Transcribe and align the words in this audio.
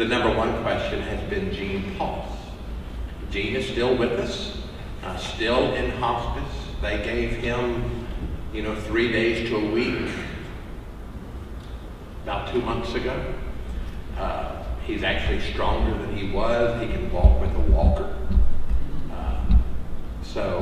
The 0.00 0.08
number 0.08 0.34
one 0.34 0.62
question 0.62 1.02
has 1.02 1.28
been 1.28 1.52
Gene 1.52 1.94
Pulse. 1.98 2.34
Gene 3.30 3.54
is 3.54 3.68
still 3.68 3.94
with 3.98 4.12
us, 4.12 4.56
uh, 5.04 5.14
still 5.18 5.74
in 5.74 5.90
hospice. 5.90 6.56
They 6.80 7.02
gave 7.04 7.32
him, 7.32 8.06
you 8.50 8.62
know, 8.62 8.74
three 8.74 9.12
days 9.12 9.50
to 9.50 9.56
a 9.56 9.70
week 9.70 10.08
about 12.22 12.50
two 12.50 12.62
months 12.62 12.94
ago. 12.94 13.34
Uh, 14.16 14.62
he's 14.86 15.02
actually 15.02 15.40
stronger 15.52 15.92
than 15.98 16.16
he 16.16 16.30
was. 16.30 16.80
He 16.80 16.88
can 16.88 17.12
walk 17.12 17.38
with 17.38 17.54
a 17.54 17.70
walker. 17.70 18.16
Uh, 19.12 19.54
so, 20.22 20.60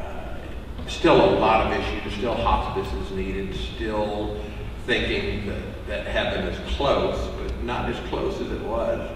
uh, 0.00 0.88
still 0.88 1.14
a 1.14 1.38
lot 1.38 1.66
of 1.66 1.80
issues. 1.80 2.14
Still 2.14 2.34
hospice 2.34 2.92
is 3.04 3.12
needed. 3.12 3.54
Still 3.54 4.42
thinking 4.84 5.46
that, 5.46 5.86
that 5.86 6.06
heaven 6.08 6.48
is 6.48 6.74
close, 6.74 7.16
not 7.64 7.90
as 7.90 7.98
close 8.08 8.40
as 8.40 8.50
it 8.50 8.62
was. 8.62 9.10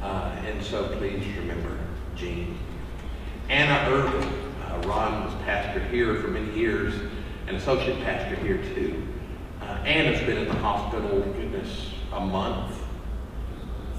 Uh, 0.00 0.36
and 0.46 0.62
so 0.62 0.88
please 0.96 1.24
remember 1.36 1.78
Gene. 2.16 2.58
Anna 3.48 3.90
Irvin. 3.90 4.28
Uh, 4.66 4.88
Ron 4.88 5.24
was 5.24 5.34
pastor 5.44 5.80
here 5.88 6.20
for 6.20 6.28
many 6.28 6.52
years 6.56 6.94
and 7.46 7.56
associate 7.56 8.02
pastor 8.02 8.36
here 8.36 8.58
too. 8.74 9.06
Uh, 9.60 9.64
Anna's 9.84 10.20
been 10.20 10.38
in 10.38 10.48
the 10.48 10.54
hospital, 10.54 11.20
goodness, 11.20 11.90
a 12.12 12.20
month 12.20 12.76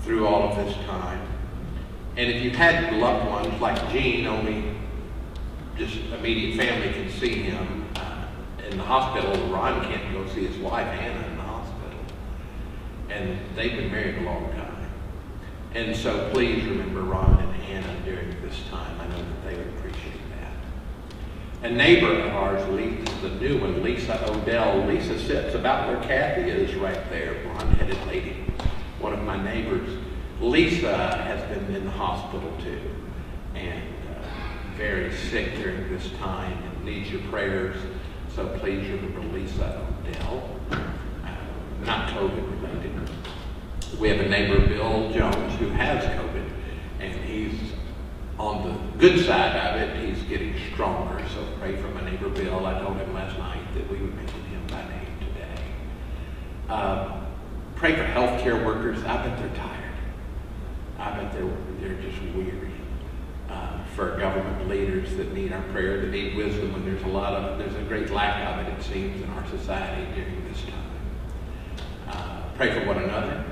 through 0.04 0.28
all 0.28 0.50
of 0.50 0.66
this 0.66 0.76
time. 0.86 1.22
And 2.18 2.30
if 2.30 2.44
you've 2.44 2.56
had 2.56 2.94
loved 2.94 3.30
ones 3.30 3.62
like 3.62 3.92
Gene, 3.92 4.28
only 4.28 4.76
just 5.78 5.98
immediate 6.18 6.58
family 6.58 6.94
can 6.94 7.10
see 7.10 7.44
him 7.44 7.88
uh, 7.96 8.26
in 8.70 8.78
the 8.78 8.84
hospital. 8.84 9.48
Ron 9.48 9.84
can't 9.86 10.14
go 10.14 10.28
see 10.34 10.46
his 10.46 10.58
wife, 10.58 10.88
Anna. 10.88 11.33
And 13.14 13.38
they've 13.56 13.76
been 13.76 13.92
married 13.92 14.18
a 14.18 14.22
long 14.22 14.52
time. 14.54 14.90
And 15.76 15.96
so 15.96 16.30
please 16.32 16.66
remember 16.66 17.02
Ron 17.02 17.40
and 17.40 17.64
Anna 17.64 18.02
during 18.06 18.30
this 18.42 18.60
time. 18.72 19.00
I 19.00 19.08
know 19.08 19.18
that 19.18 19.44
they 19.46 19.56
would 19.56 19.68
appreciate 19.78 20.20
that. 20.32 21.70
A 21.70 21.72
neighbor 21.72 22.12
of 22.12 22.34
ours, 22.34 22.68
Lisa, 22.70 23.14
the 23.22 23.30
new 23.30 23.60
one, 23.60 23.84
Lisa 23.84 24.20
Odell. 24.32 24.86
Lisa 24.88 25.20
sits 25.20 25.54
about 25.54 25.88
where 25.88 26.02
Kathy 26.08 26.50
is 26.50 26.74
right 26.76 27.10
there, 27.12 27.44
blonde-headed 27.44 28.08
lady, 28.08 28.36
one 29.00 29.14
of 29.14 29.22
my 29.22 29.42
neighbors. 29.42 29.90
Lisa 30.42 30.96
has 31.18 31.42
been 31.50 31.76
in 31.76 31.86
the 31.86 31.92
hospital 31.92 32.52
too, 32.62 32.82
and 33.54 33.82
uh, 34.10 34.28
very 34.76 35.14
sick 35.14 35.56
during 35.56 35.88
this 35.90 36.10
time 36.20 36.58
and 36.64 36.84
needs 36.84 37.12
your 37.12 37.22
prayers. 37.30 37.78
So 38.36 38.48
please 38.60 38.90
remember 38.90 39.22
Lisa 39.38 39.88
Odell, 40.08 40.60
not 41.86 42.10
COVID 42.10 42.62
related. 42.62 43.10
We 44.00 44.10
have 44.10 44.20
a 44.20 44.30
neighbor, 44.30 44.60
Bill 44.68 45.12
Jones, 45.12 45.60
who 45.60 45.70
has 45.70 46.04
COVID, 46.04 46.50
and 47.00 47.14
he's 47.26 47.60
on 48.40 48.68
the 48.68 48.98
good 48.98 49.26
side 49.26 49.56
of 49.56 49.82
it. 49.82 50.06
He's 50.06 50.24
getting 50.24 50.56
stronger, 50.72 51.24
so 51.30 51.46
pray 51.60 51.76
for 51.76 51.90
my 51.90 52.10
neighbor, 52.10 52.30
Bill. 52.30 52.66
I 52.66 52.80
told 52.82 52.98
him 52.98 53.14
last 53.14 53.38
night 53.38 53.62
that 53.76 53.90
we 53.90 53.98
would 53.98 54.16
mention 54.16 54.44
him 54.46 54.66
by 54.68 54.82
name 54.90 55.20
today. 55.20 55.64
Uh, 56.70 57.22
pray 57.76 57.96
for 57.96 58.04
healthcare 58.04 58.66
workers. 58.66 59.04
I 59.04 59.26
bet 59.26 59.38
they're 59.38 59.56
tired. 59.56 59.94
I 60.98 61.12
bet 61.12 61.34
they're, 61.34 61.50
they're 61.80 62.02
just 62.02 62.22
weary. 62.34 62.72
Uh, 63.50 63.84
for 63.96 64.18
government 64.18 64.68
leaders 64.68 65.16
that 65.18 65.34
need 65.34 65.54
our 65.54 65.62
prayer, 65.64 66.02
that 66.02 66.10
need 66.10 66.36
wisdom, 66.36 66.74
when 66.74 66.86
there's 66.86 67.04
a 67.04 67.08
lot 67.08 67.34
of, 67.34 67.60
there's 67.60 67.76
a 67.76 67.84
great 67.84 68.10
lack 68.10 68.48
of 68.48 68.66
it, 68.66 68.74
it 68.74 68.82
seems, 68.82 69.22
in 69.22 69.30
our 69.32 69.46
society 69.48 70.08
during 70.16 70.48
this 70.52 70.62
time. 70.64 70.83
Pray 72.56 72.80
for 72.80 72.86
one 72.86 72.98
another 72.98 73.44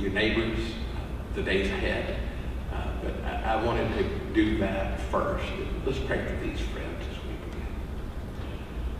your 0.00 0.10
neighbors, 0.10 0.58
the 1.34 1.42
days 1.42 1.68
ahead. 1.68 2.16
Uh, 2.72 2.86
but 3.02 3.14
I, 3.24 3.54
I, 3.54 3.64
wanted 3.64 3.92
to 3.98 4.32
do 4.32 4.58
that 4.58 4.98
first. 5.10 5.44
Let's 5.84 5.98
pray 5.98 6.24
for 6.24 6.44
these 6.44 6.60
friends 6.60 7.04
as 7.10 7.16
we 7.24 7.34
begin. 7.50 7.66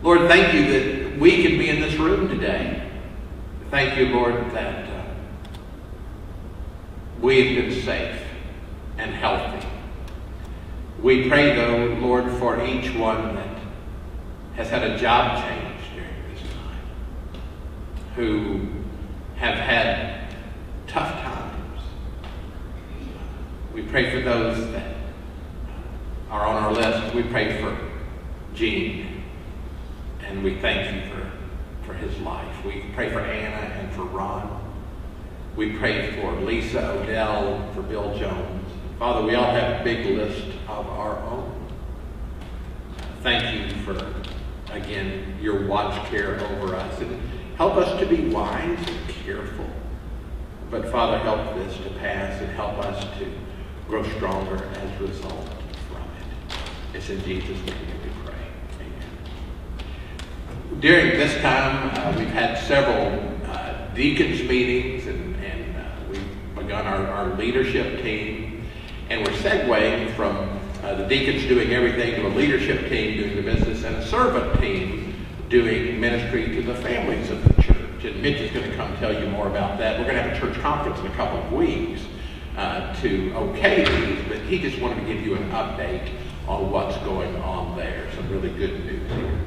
Lord, 0.03 0.29
thank 0.29 0.53
you 0.53 0.67
that 0.71 1.19
we 1.19 1.41
can 1.41 1.57
be 1.57 1.69
in 1.69 1.81
this 1.81 1.95
room 1.95 2.27
today. 2.27 2.87
Thank 3.71 3.97
you, 3.97 4.07
Lord, 4.07 4.35
that 4.51 4.89
uh, 4.89 5.03
we've 7.19 7.55
been 7.55 7.81
safe 7.83 8.21
and 8.97 9.11
healthy. 9.11 9.65
We 11.01 11.29
pray, 11.29 11.55
though, 11.55 11.97
Lord, 11.99 12.29
for 12.33 12.63
each 12.63 12.93
one 12.93 13.35
that 13.35 13.57
has 14.55 14.69
had 14.69 14.83
a 14.83 14.97
job 14.99 15.43
change 15.43 15.60
who 18.15 18.67
have 19.37 19.55
had 19.55 20.35
tough 20.87 21.11
times. 21.21 21.81
We 23.73 23.83
pray 23.83 24.11
for 24.11 24.21
those 24.21 24.71
that 24.71 24.95
are 26.29 26.45
on 26.45 26.63
our 26.63 26.73
list. 26.73 27.15
We 27.15 27.23
pray 27.23 27.61
for 27.61 27.77
Gene, 28.53 29.23
and 30.25 30.43
we 30.43 30.59
thank 30.59 30.93
you 30.93 31.11
for, 31.11 31.31
for 31.85 31.93
his 31.93 32.17
life. 32.19 32.65
We 32.65 32.85
pray 32.93 33.09
for 33.11 33.21
Anna 33.21 33.73
and 33.75 33.93
for 33.93 34.03
Ron. 34.03 34.61
We 35.55 35.77
pray 35.77 36.11
for 36.19 36.33
Lisa 36.41 36.91
Odell, 36.91 37.71
for 37.73 37.81
Bill 37.81 38.17
Jones. 38.17 38.69
Father, 38.99 39.25
we 39.25 39.35
all 39.35 39.51
have 39.51 39.81
a 39.81 39.83
big 39.83 40.05
list 40.05 40.47
of 40.67 40.87
our 40.87 41.17
own. 41.23 41.51
Thank 43.23 43.73
you 43.73 43.83
for, 43.83 44.13
again, 44.71 45.37
your 45.41 45.67
watch 45.67 45.95
care 46.09 46.39
over 46.39 46.75
us. 46.75 46.99
And 47.01 47.19
help 47.61 47.75
us 47.75 47.99
to 47.99 48.07
be 48.07 48.27
wise 48.29 48.79
and 48.79 49.07
careful 49.07 49.67
but 50.71 50.89
Father, 50.89 51.19
help 51.19 51.53
this 51.55 51.75
to 51.83 51.89
pass 51.99 52.41
and 52.41 52.49
help 52.51 52.79
us 52.79 53.03
to 53.19 53.29
grow 53.87 54.01
stronger 54.15 54.55
as 54.55 55.01
a 55.01 55.03
result 55.03 55.49
from 55.89 56.01
it. 56.01 56.95
It's 56.95 57.09
in 57.09 57.21
Jesus' 57.23 57.57
name 57.57 57.65
that 57.65 58.03
we 58.03 58.09
pray. 58.25 58.33
Amen. 58.79 60.79
During 60.79 61.19
this 61.19 61.39
time, 61.41 61.91
uh, 61.97 62.17
we've 62.17 62.29
had 62.29 62.57
several 62.57 63.21
uh, 63.51 63.93
deacons 63.93 64.41
meetings 64.47 65.07
and, 65.07 65.35
and 65.43 65.77
uh, 65.77 65.89
we've 66.09 66.55
begun 66.55 66.87
our, 66.87 67.05
our 67.05 67.35
leadership 67.35 68.01
team. 68.01 68.65
And 69.09 69.27
we're 69.27 69.33
segueing 69.33 70.15
from 70.15 70.57
uh, 70.83 70.95
the 70.95 71.05
deacons 71.05 71.45
doing 71.47 71.73
everything 71.73 72.15
to 72.15 72.27
a 72.27 72.29
leadership 72.29 72.87
team 72.89 73.17
doing 73.17 73.35
the 73.35 73.43
business 73.43 73.83
and 73.83 73.97
a 73.97 74.07
servant 74.07 74.57
team 74.61 75.10
doing 75.51 75.99
ministry 75.99 76.45
to 76.55 76.63
the 76.63 76.75
families 76.75 77.29
of 77.29 77.43
the 77.43 77.61
church 77.61 78.05
and 78.05 78.21
Mitch 78.21 78.39
is 78.39 78.51
going 78.51 78.67
to 78.67 78.75
come 78.77 78.95
tell 78.97 79.13
you 79.13 79.29
more 79.29 79.47
about 79.47 79.77
that. 79.77 79.99
We're 79.99 80.05
going 80.05 80.15
to 80.15 80.23
have 80.23 80.31
a 80.31 80.39
church 80.39 80.57
conference 80.61 80.97
in 81.01 81.07
a 81.07 81.15
couple 81.15 81.39
of 81.39 81.51
weeks 81.51 82.01
uh, 82.55 82.95
to 83.01 83.33
okay 83.35 83.83
these, 83.83 84.27
but 84.29 84.39
he 84.47 84.59
just 84.59 84.81
wanted 84.81 85.01
to 85.01 85.13
give 85.13 85.21
you 85.21 85.35
an 85.35 85.51
update 85.51 86.09
on 86.47 86.71
what's 86.71 86.97
going 86.99 87.35
on 87.41 87.77
there. 87.77 88.09
Some 88.15 88.29
really 88.31 88.49
good 88.49 88.85
news 88.85 89.11
here. 89.11 89.39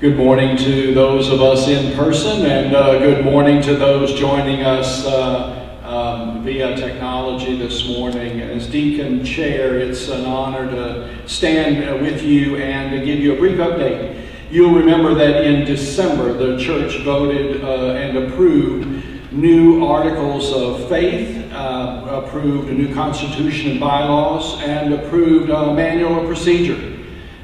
Good 0.00 0.16
morning 0.16 0.56
to 0.58 0.94
those 0.94 1.28
of 1.28 1.42
us 1.42 1.66
in 1.66 1.96
person, 1.96 2.46
and 2.46 2.74
uh, 2.74 3.00
good 3.00 3.24
morning 3.24 3.60
to 3.62 3.74
those 3.74 4.14
joining 4.14 4.62
us 4.62 5.04
uh, 5.04 5.57
um, 5.98 6.44
via 6.44 6.76
technology 6.76 7.56
this 7.56 7.88
morning. 7.88 8.40
As 8.40 8.68
Deacon 8.68 9.24
Chair, 9.24 9.78
it's 9.78 10.08
an 10.08 10.24
honor 10.24 10.70
to 10.70 11.28
stand 11.28 12.00
with 12.02 12.22
you 12.22 12.56
and 12.56 12.92
to 12.92 13.04
give 13.04 13.18
you 13.18 13.34
a 13.34 13.36
brief 13.36 13.58
update. 13.58 14.26
You'll 14.50 14.74
remember 14.74 15.12
that 15.14 15.44
in 15.44 15.64
December, 15.64 16.32
the 16.32 16.56
church 16.62 17.02
voted 17.02 17.64
uh, 17.64 17.94
and 17.94 18.16
approved 18.16 19.32
new 19.32 19.84
articles 19.84 20.52
of 20.52 20.88
faith, 20.88 21.52
uh, 21.52 22.22
approved 22.24 22.68
a 22.68 22.72
new 22.72 22.94
constitution 22.94 23.72
and 23.72 23.80
bylaws, 23.80 24.62
and 24.62 24.94
approved 24.94 25.50
a 25.50 25.74
manual 25.74 26.20
of 26.20 26.26
procedure. 26.26 26.96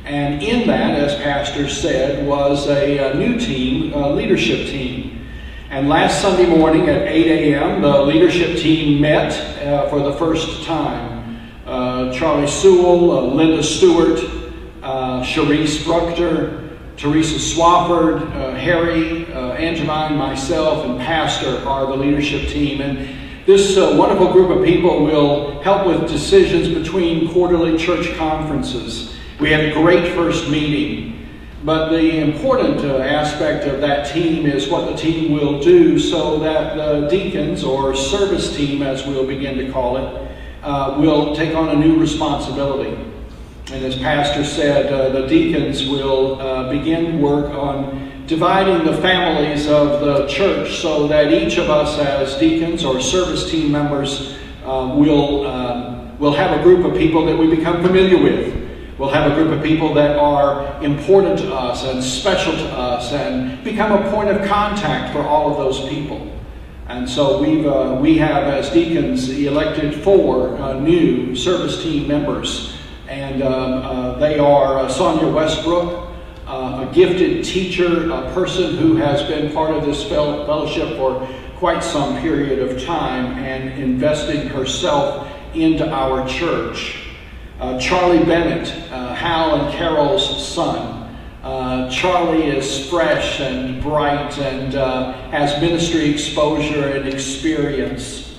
And 0.05 0.43
in 0.43 0.67
that, 0.69 0.99
as 0.99 1.15
Pastor 1.23 1.69
said, 1.69 2.27
was 2.27 2.69
a, 2.69 2.99
a 2.99 3.15
new 3.15 3.39
team, 3.39 3.93
a 3.95 4.11
leadership 4.11 4.69
team. 4.69 4.94
And 5.71 5.89
last 5.89 6.21
Sunday 6.21 6.47
morning 6.47 6.89
at 6.89 7.09
8 7.09 7.55
a.m., 7.55 7.83
the 7.83 8.03
leadership 8.03 8.59
team 8.59 9.01
met 9.01 9.33
uh, 9.63 9.89
for 9.89 10.01
the 10.01 10.13
first 10.13 10.65
time. 10.65 11.41
Uh, 11.67 12.13
Charlie 12.13 12.47
Sewell, 12.47 13.11
uh, 13.11 13.21
Linda 13.23 13.63
Stewart, 13.63 14.21
uh, 14.83 15.25
Bruckter, 15.85 16.79
Teresa 16.97 17.39
Swafford, 17.39 18.31
uh, 18.37 18.55
Harry, 18.55 19.27
uh, 19.33 19.55
Angeline, 19.55 20.17
myself, 20.17 20.85
and 20.85 21.01
Pastor 21.01 21.67
are 21.67 21.87
the 21.87 21.97
leadership 21.97 22.49
team. 22.51 22.81
And 22.81 23.09
this 23.47 23.77
wonderful 23.77 24.33
group 24.33 24.51
of 24.57 24.65
people 24.65 25.03
will 25.05 25.61
help 25.63 25.87
with 25.87 26.09
decisions 26.09 26.69
between 26.69 27.33
quarterly 27.33 27.77
church 27.79 28.15
conferences. 28.17 29.17
We 29.41 29.51
had 29.51 29.65
a 29.65 29.73
great 29.73 30.15
first 30.15 30.49
meeting, 30.49 31.24
but 31.65 31.89
the 31.89 32.19
important 32.19 32.81
uh, 32.81 32.99
aspect 32.99 33.67
of 33.67 33.81
that 33.81 34.13
team 34.13 34.45
is 34.45 34.69
what 34.69 34.87
the 34.91 34.97
team 34.97 35.33
will 35.33 35.61
do 35.61 35.99
so 35.99 36.39
that 36.41 36.77
the 36.77 37.09
deacons, 37.09 37.65
or 37.65 37.97
service 37.97 38.55
team 38.55 38.83
as 38.83 39.07
we'll 39.07 39.27
begin 39.27 39.57
to 39.57 39.73
call 39.73 39.97
it, 39.97 40.31
uh, 40.63 40.97
will 41.01 41.35
take 41.35 41.55
on 41.55 41.71
a 41.71 41.75
new 41.75 41.99
responsibility. 41.99 42.91
And 43.73 43.83
as 43.83 43.97
Pastor 43.97 44.45
said, 44.45 44.93
uh, 44.93 45.09
the 45.09 45.27
deacons 45.27 45.89
will 45.89 46.39
uh, 46.39 46.71
begin 46.71 47.23
work 47.23 47.51
on 47.55 48.13
dividing 48.27 48.85
the 48.85 49.01
families 49.01 49.67
of 49.67 50.01
the 50.01 50.27
church 50.27 50.81
so 50.81 51.09
that 51.09 51.33
each 51.33 51.57
of 51.57 51.71
us 51.71 51.99
as 51.99 52.39
deacons 52.39 52.85
or 52.85 53.01
service 53.01 53.51
team 53.51 53.73
members 53.73 54.37
uh, 54.65 54.95
will, 54.95 55.47
um, 55.47 56.19
will 56.19 56.33
have 56.35 56.59
a 56.59 56.63
group 56.63 56.85
of 56.85 56.95
people 56.95 57.25
that 57.25 57.37
we 57.37 57.55
become 57.55 57.83
familiar 57.83 58.23
with. 58.23 58.64
We'll 58.99 59.11
have 59.11 59.31
a 59.31 59.35
group 59.35 59.57
of 59.57 59.63
people 59.63 59.93
that 59.95 60.17
are 60.17 60.83
important 60.83 61.39
to 61.41 61.53
us 61.53 61.85
and 61.85 62.03
special 62.03 62.53
to 62.53 62.69
us 62.73 63.13
and 63.13 63.63
become 63.65 63.93
a 63.93 64.11
point 64.11 64.29
of 64.29 64.47
contact 64.47 65.13
for 65.13 65.23
all 65.23 65.51
of 65.51 65.57
those 65.57 65.89
people. 65.89 66.31
And 66.87 67.09
so 67.09 67.43
we've, 67.43 67.67
uh, 67.67 67.99
we 68.01 68.19
have, 68.19 68.45
as 68.45 68.71
deacons, 68.71 69.29
elected 69.31 70.03
four 70.03 70.57
uh, 70.59 70.79
new 70.79 71.35
service 71.35 71.83
team 71.83 72.07
members 72.07 72.75
and 73.09 73.43
um, 73.43 73.83
uh, 73.83 74.19
they 74.19 74.39
are 74.39 74.79
uh, 74.79 74.89
Sonia 74.89 75.31
Westbrook, 75.31 76.11
uh, 76.47 76.87
a 76.89 76.95
gifted 76.95 77.45
teacher, 77.45 78.11
a 78.11 78.33
person 78.33 78.77
who 78.77 78.97
has 78.97 79.23
been 79.25 79.53
part 79.53 79.75
of 79.75 79.85
this 79.85 80.03
fellowship 80.05 80.97
for 80.97 81.27
quite 81.57 81.83
some 81.83 82.21
period 82.21 82.59
of 82.59 82.83
time 82.83 83.39
and 83.39 83.81
investing 83.81 84.49
herself 84.49 85.31
into 85.55 85.89
our 85.89 86.27
church. 86.27 87.04
Uh, 87.61 87.79
Charlie 87.79 88.25
Bennett, 88.25 88.69
uh, 88.91 89.15
Hal 89.15 89.55
and 89.55 89.75
Carol's 89.75 90.47
son. 90.47 91.17
Uh, 91.43 91.89
Charlie 91.91 92.47
is 92.49 92.89
fresh 92.89 93.41
and 93.41 93.81
bright 93.83 94.37
and 94.39 94.75
has 95.31 95.61
ministry 95.61 96.11
exposure 96.11 96.89
and 96.89 97.07
experience. 97.07 98.39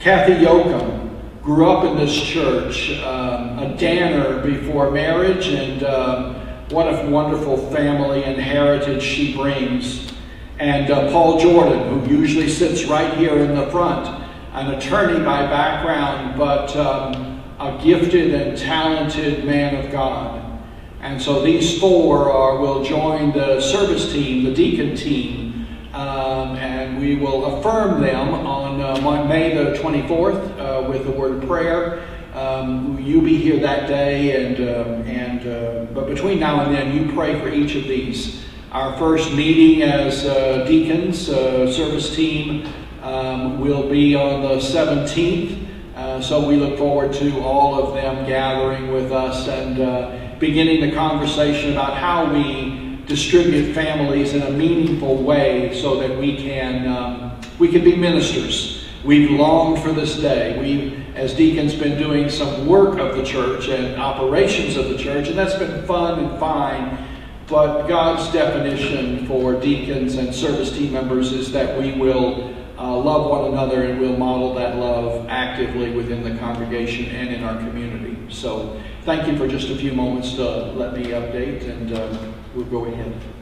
Kathy 0.00 0.34
Yoakum, 0.34 1.04
grew 1.44 1.70
up 1.70 1.84
in 1.84 1.98
this 1.98 2.18
church, 2.22 2.90
um, 3.02 3.58
a 3.58 3.76
Danner 3.78 4.40
before 4.40 4.90
marriage, 4.90 5.48
and 5.48 5.82
um, 5.84 6.34
what 6.70 6.86
a 6.86 7.06
wonderful 7.10 7.70
family 7.70 8.24
and 8.24 8.40
heritage 8.40 9.02
she 9.02 9.36
brings. 9.36 10.10
And 10.58 10.90
uh, 10.90 11.12
Paul 11.12 11.38
Jordan, 11.38 12.00
who 12.00 12.16
usually 12.16 12.48
sits 12.48 12.84
right 12.84 13.12
here 13.18 13.36
in 13.36 13.54
the 13.54 13.66
front, 13.66 14.06
an 14.54 14.72
attorney 14.72 15.22
by 15.22 15.42
background, 15.42 16.38
but 16.38 16.74
um, 16.76 17.23
a 17.64 17.82
gifted 17.82 18.34
and 18.34 18.56
talented 18.56 19.44
man 19.44 19.84
of 19.84 19.90
God. 19.90 20.42
And 21.00 21.20
so 21.20 21.42
these 21.42 21.78
four 21.78 22.30
are, 22.30 22.58
will 22.58 22.84
join 22.84 23.32
the 23.32 23.60
service 23.60 24.12
team, 24.12 24.44
the 24.44 24.54
deacon 24.54 24.96
team, 24.96 25.66
um, 25.92 26.56
and 26.56 26.98
we 26.98 27.16
will 27.16 27.58
affirm 27.58 28.00
them 28.00 28.34
on 28.34 28.80
uh, 28.80 29.24
May 29.26 29.54
the 29.54 29.78
24th 29.78 30.58
uh, 30.58 30.88
with 30.88 31.06
a 31.06 31.10
word 31.10 31.42
of 31.42 31.48
prayer. 31.48 32.06
Um, 32.34 32.98
you 33.00 33.22
be 33.22 33.36
here 33.36 33.60
that 33.60 33.86
day, 33.86 34.44
and 34.44 34.56
um, 34.56 35.06
and 35.06 35.46
uh, 35.46 35.92
but 35.92 36.08
between 36.08 36.40
now 36.40 36.64
and 36.64 36.74
then, 36.74 36.92
you 36.92 37.12
pray 37.12 37.38
for 37.38 37.48
each 37.48 37.76
of 37.76 37.84
these. 37.84 38.42
Our 38.72 38.98
first 38.98 39.32
meeting 39.32 39.82
as 39.82 40.24
uh, 40.24 40.64
deacons, 40.66 41.28
uh, 41.28 41.70
service 41.70 42.16
team, 42.16 42.66
um, 43.02 43.60
will 43.60 43.88
be 43.88 44.16
on 44.16 44.42
the 44.42 44.56
17th. 44.56 45.63
Uh, 45.94 46.20
so 46.20 46.46
we 46.46 46.56
look 46.56 46.76
forward 46.76 47.12
to 47.12 47.40
all 47.40 47.80
of 47.80 47.94
them 47.94 48.26
gathering 48.26 48.92
with 48.92 49.12
us 49.12 49.46
and 49.48 50.40
beginning 50.40 50.80
the 50.80 50.92
conversation 50.92 51.72
about 51.72 51.96
how 51.96 52.32
we 52.32 53.00
distribute 53.06 53.74
families 53.74 54.34
in 54.34 54.42
a 54.42 54.50
meaningful 54.50 55.22
way 55.22 55.78
so 55.80 56.00
that 56.00 56.18
we 56.18 56.36
can, 56.36 56.86
um, 56.88 57.40
we 57.58 57.68
can 57.68 57.84
be 57.84 57.94
ministers. 57.94 58.86
We've 59.04 59.30
longed 59.30 59.82
for 59.82 59.92
this 59.92 60.16
day. 60.16 60.58
We've, 60.60 61.16
as 61.16 61.34
deacons, 61.34 61.74
been 61.74 61.98
doing 61.98 62.30
some 62.30 62.66
work 62.66 62.98
of 62.98 63.16
the 63.16 63.22
church 63.22 63.68
and 63.68 64.00
operations 64.00 64.76
of 64.76 64.88
the 64.88 64.96
church, 64.96 65.28
and 65.28 65.38
that's 65.38 65.54
been 65.54 65.86
fun 65.86 66.24
and 66.24 66.40
fine. 66.40 67.06
But 67.46 67.86
God's 67.86 68.32
definition 68.32 69.26
for 69.26 69.60
deacons 69.60 70.16
and 70.16 70.34
service 70.34 70.72
team 70.72 70.94
members 70.94 71.32
is 71.32 71.52
that 71.52 71.78
we 71.78 71.92
will 71.92 72.53
uh, 72.84 72.98
love 72.98 73.30
one 73.30 73.50
another 73.50 73.84
and 73.84 73.98
we'll 73.98 74.16
model 74.16 74.54
that 74.54 74.76
love 74.76 75.26
actively 75.28 75.90
within 75.92 76.22
the 76.22 76.38
congregation 76.38 77.06
and 77.06 77.30
in 77.30 77.42
our 77.42 77.56
community. 77.56 78.14
So 78.28 78.78
thank 79.04 79.26
you 79.26 79.38
for 79.38 79.48
just 79.48 79.70
a 79.70 79.76
few 79.76 79.94
moments 79.94 80.34
to 80.34 80.44
let 80.72 80.92
me 80.92 81.06
update 81.06 81.66
and 81.66 81.92
uh, 81.92 82.18
we'll 82.54 82.66
go 82.66 82.84
ahead. 82.84 83.33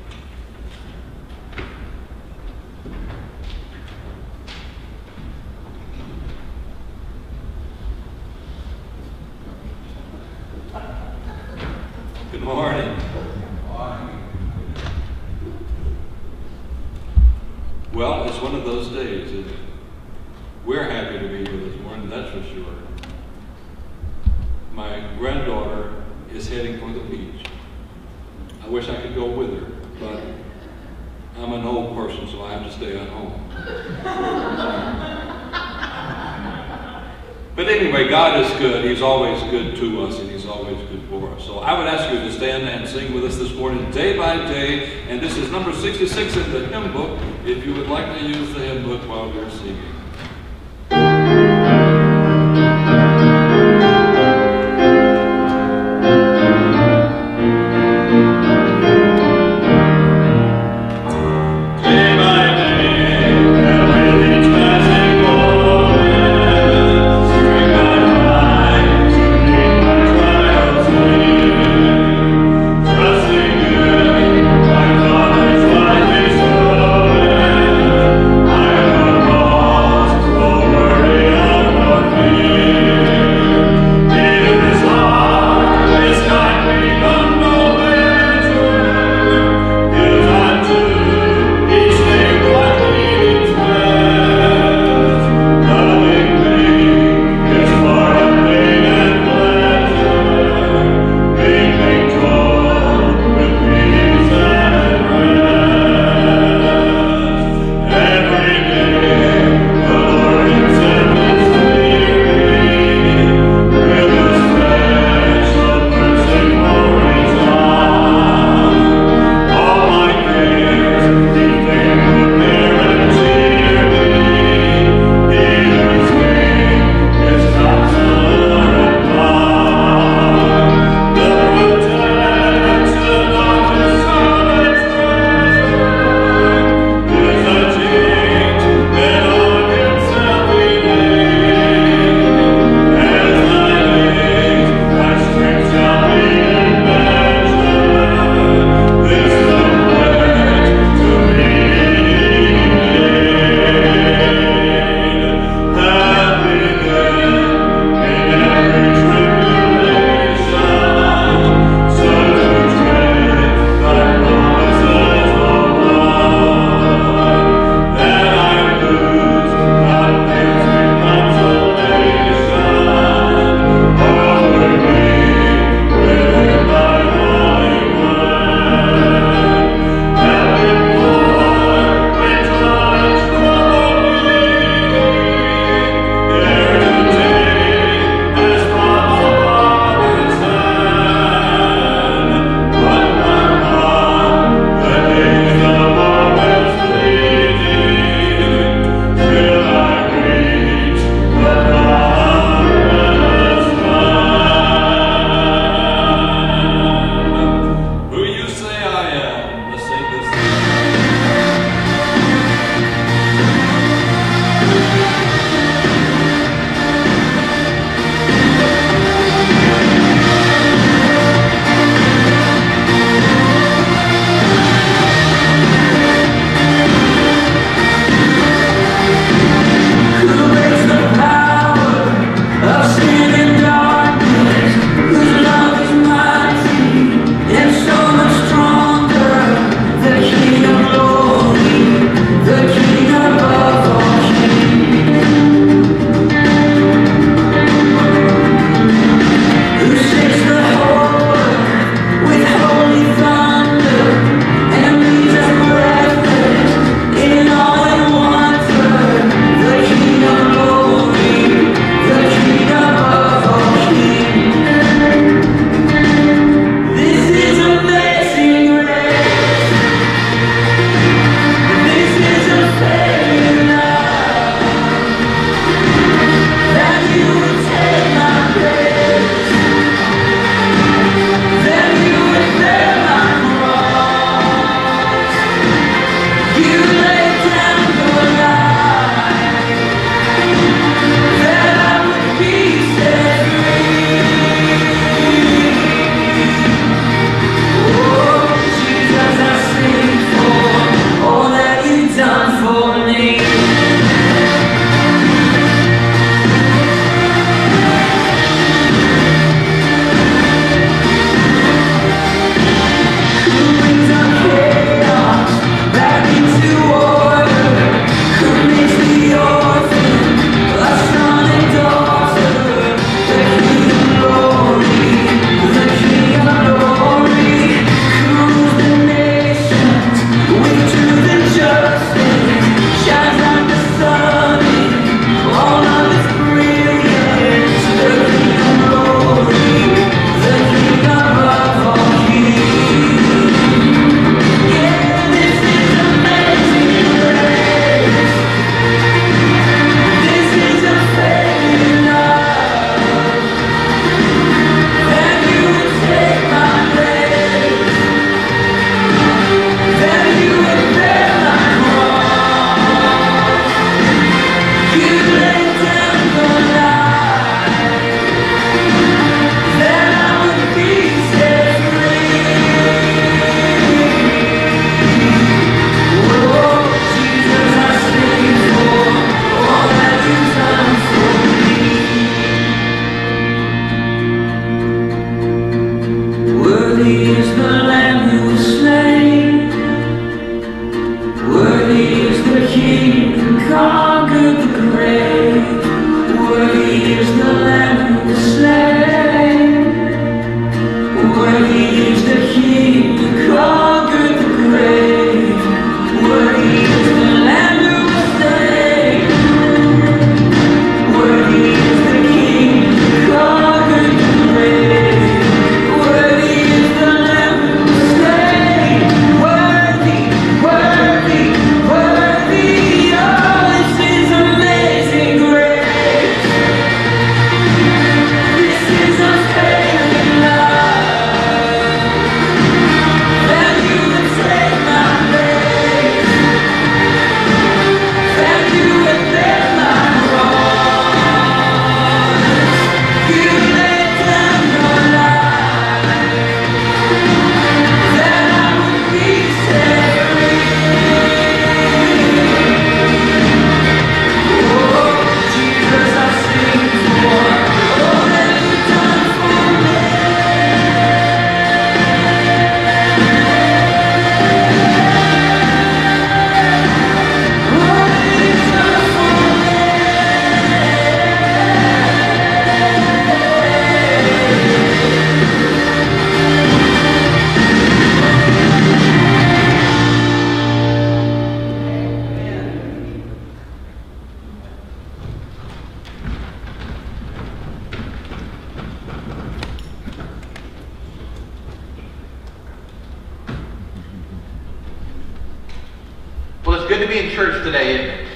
Today, 497.73 497.95
isn't 497.95 498.11
it? 498.11 498.29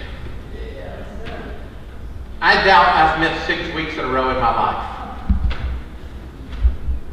I 2.41 2.65
doubt 2.65 2.89
I've 2.89 3.21
missed 3.21 3.47
six 3.47 3.75
weeks 3.75 3.93
in 3.95 4.01
a 4.01 4.09
row 4.09 4.31
in 4.31 4.37
my 4.37 4.55
life. 4.55 5.21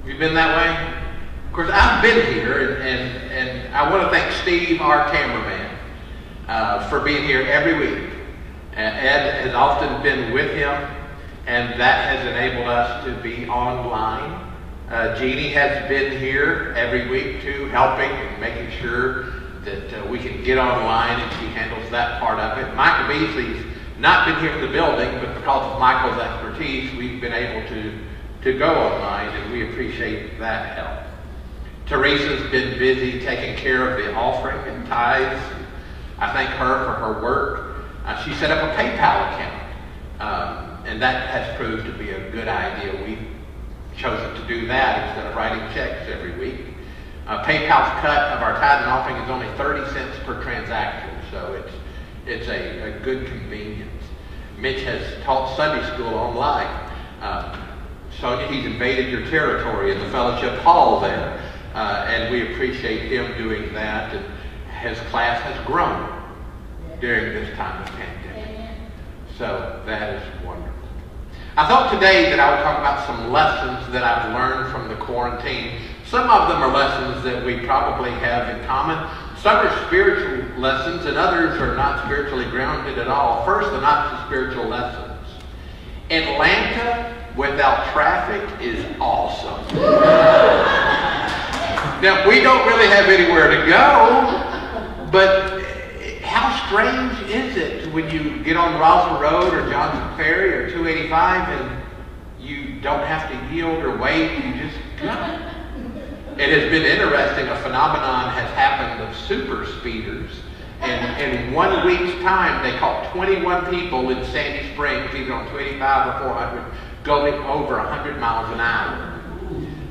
You 0.05 0.17
been 0.17 0.33
that 0.33 0.55
way? 0.55 0.99
Of 1.47 1.53
course, 1.53 1.69
I've 1.73 2.01
been 2.01 2.33
here, 2.33 2.75
and, 2.75 2.81
and, 2.81 3.49
and 3.49 3.75
I 3.75 3.89
want 3.91 4.03
to 4.03 4.09
thank 4.09 4.31
Steve, 4.41 4.79
our 4.79 5.09
cameraman, 5.11 5.77
uh, 6.47 6.87
for 6.89 7.01
being 7.01 7.23
here 7.23 7.41
every 7.41 7.77
week. 7.77 8.09
Uh, 8.71 8.79
Ed 8.79 9.45
has 9.45 9.53
often 9.53 10.01
been 10.01 10.33
with 10.33 10.51
him, 10.51 10.71
and 11.45 11.77
that 11.79 12.17
has 12.17 12.25
enabled 12.25 12.69
us 12.69 13.03
to 13.03 13.21
be 13.21 13.47
online. 13.47 14.49
Uh, 14.89 15.17
Jeannie 15.19 15.49
has 15.49 15.89
been 15.89 16.17
here 16.17 16.73
every 16.77 17.09
week 17.09 17.41
too, 17.41 17.65
helping 17.65 18.09
and 18.09 18.39
making 18.39 18.71
sure 18.79 19.32
that 19.65 20.01
uh, 20.01 20.05
we 20.07 20.19
can 20.19 20.43
get 20.43 20.57
online, 20.57 21.19
and 21.19 21.31
she 21.33 21.47
handles 21.47 21.89
that 21.91 22.19
part 22.19 22.39
of 22.39 22.57
it. 22.57 22.75
Michael 22.75 23.07
Beasley's 23.07 23.63
not 23.99 24.25
been 24.25 24.39
here 24.39 24.51
in 24.51 24.61
the 24.61 24.71
building, 24.71 25.09
but 25.19 25.33
because 25.35 25.71
of 25.71 25.79
Michael's 25.79 26.19
expertise, 26.19 26.93
we've 26.95 27.21
been 27.21 27.33
able 27.33 27.67
to, 27.69 27.99
to 28.43 28.57
go 28.57 28.73
online, 28.73 29.29
and 29.29 29.51
we 29.51 29.69
appreciate 29.69 30.39
that 30.39 30.77
help. 30.77 31.07
Teresa's 31.85 32.49
been 32.51 32.77
busy 32.77 33.19
taking 33.19 33.55
care 33.55 33.89
of 33.89 34.03
the 34.03 34.13
offering 34.15 34.57
and 34.67 34.85
tithes. 34.87 35.41
I 36.17 36.31
thank 36.33 36.49
her 36.51 36.85
for 36.85 36.93
her 36.93 37.21
work. 37.21 37.85
Uh, 38.05 38.23
she 38.23 38.33
set 38.35 38.51
up 38.51 38.63
a 38.63 38.75
PayPal 38.75 39.33
account, 39.33 39.63
um, 40.19 40.85
and 40.85 41.01
that 41.01 41.29
has 41.29 41.55
proved 41.57 41.85
to 41.85 41.91
be 41.93 42.09
a 42.11 42.31
good 42.31 42.47
idea. 42.47 43.01
We've 43.05 43.27
chosen 43.97 44.33
to 44.41 44.47
do 44.47 44.67
that 44.67 45.09
instead 45.09 45.27
of 45.27 45.35
writing 45.35 45.73
checks 45.73 46.09
every 46.09 46.37
week. 46.37 46.72
Uh, 47.27 47.43
PayPal's 47.45 48.01
cut 48.01 48.33
of 48.33 48.41
our 48.41 48.53
tithe 48.59 48.83
and 48.83 48.91
offering 48.91 49.15
is 49.17 49.29
only 49.29 49.47
30 49.57 49.89
cents 49.93 50.17
per 50.25 50.43
transaction, 50.43 51.09
so 51.31 51.53
it's, 51.53 51.73
it's 52.25 52.47
a, 52.49 52.93
a 52.93 52.99
good 52.99 53.25
convenience. 53.27 54.03
Mitch 54.57 54.83
has 54.83 55.01
taught 55.23 55.55
Sunday 55.55 55.85
school 55.93 56.13
online. 56.13 56.67
Uh, 57.21 57.57
Sonia, 58.19 58.47
he's 58.47 58.65
invaded 58.65 59.09
your 59.09 59.25
territory 59.29 59.93
in 59.93 59.99
the 59.99 60.09
fellowship 60.09 60.59
hall 60.59 60.99
there, 60.99 61.41
uh, 61.73 62.05
and 62.09 62.31
we 62.31 62.53
appreciate 62.53 63.11
him 63.11 63.37
doing 63.37 63.73
that. 63.73 64.13
And 64.13 64.25
his 64.81 64.99
class 65.09 65.41
has 65.43 65.65
grown 65.65 66.09
during 66.99 67.33
this 67.33 67.55
time 67.55 67.81
of 67.81 67.89
pandemic. 67.89 68.77
So 69.37 69.81
that 69.85 70.13
is 70.13 70.45
wonderful. 70.45 70.73
I 71.55 71.67
thought 71.67 71.93
today 71.93 72.29
that 72.29 72.39
I 72.39 72.55
would 72.55 72.63
talk 72.63 72.79
about 72.79 73.05
some 73.05 73.31
lessons 73.31 73.91
that 73.93 74.03
I've 74.03 74.33
learned 74.33 74.71
from 74.71 74.87
the 74.89 74.95
quarantine. 74.95 75.79
Some 76.13 76.29
of 76.29 76.47
them 76.47 76.61
are 76.61 76.71
lessons 76.71 77.23
that 77.23 77.43
we 77.43 77.65
probably 77.65 78.11
have 78.11 78.55
in 78.55 78.63
common. 78.67 78.97
Some 79.41 79.65
are 79.65 79.87
spiritual 79.87 80.61
lessons, 80.61 81.07
and 81.07 81.17
others 81.17 81.59
are 81.59 81.75
not 81.75 82.05
spiritually 82.05 82.45
grounded 82.51 82.99
at 82.99 83.07
all. 83.07 83.43
First, 83.45 83.71
the 83.71 83.81
not 83.81 84.11
so 84.11 84.27
spiritual 84.27 84.67
lessons. 84.67 85.27
Atlanta 86.11 87.15
without 87.35 87.91
traffic 87.93 88.61
is 88.61 88.85
awesome. 88.99 89.75
Now, 92.03 92.29
we 92.29 92.41
don't 92.41 92.67
really 92.67 92.89
have 92.89 93.09
anywhere 93.09 93.49
to 93.49 93.65
go, 93.65 95.09
but 95.11 95.63
how 96.21 96.67
strange 96.67 97.27
is 97.27 97.57
it 97.57 97.91
when 97.91 98.07
you 98.11 98.43
get 98.43 98.55
on 98.55 98.79
Roswell 98.79 99.19
Road 99.19 99.51
or 99.51 99.67
Johnson 99.67 100.15
Ferry 100.15 100.53
or 100.53 100.69
285 100.69 101.59
and 101.59 101.83
you 102.39 102.79
don't 102.81 103.03
have 103.03 103.31
to 103.31 103.55
yield 103.55 103.83
or 103.83 103.97
wait, 103.97 104.29
you 104.45 104.53
just 104.61 104.77
go. 105.01 105.52
It 106.37 106.49
has 106.49 106.71
been 106.71 106.83
interesting, 106.83 107.47
a 107.47 107.55
phenomenon 107.61 108.31
has 108.33 108.49
happened 108.55 109.03
of 109.03 109.15
super 109.27 109.67
speeders. 109.79 110.31
And 110.81 111.21
in 111.21 111.53
one 111.53 111.85
week's 111.85 112.19
time, 112.23 112.63
they 112.63 112.77
caught 112.79 113.13
21 113.13 113.69
people 113.69 114.09
in 114.09 114.25
Sandy 114.31 114.73
Springs, 114.73 115.13
either 115.13 115.31
on 115.31 115.45
285 115.51 116.25
or 116.25 116.33
400, 116.33 116.73
going 117.03 117.35
over 117.45 117.77
100 117.77 118.19
miles 118.19 118.51
an 118.51 118.59
hour. 118.59 119.21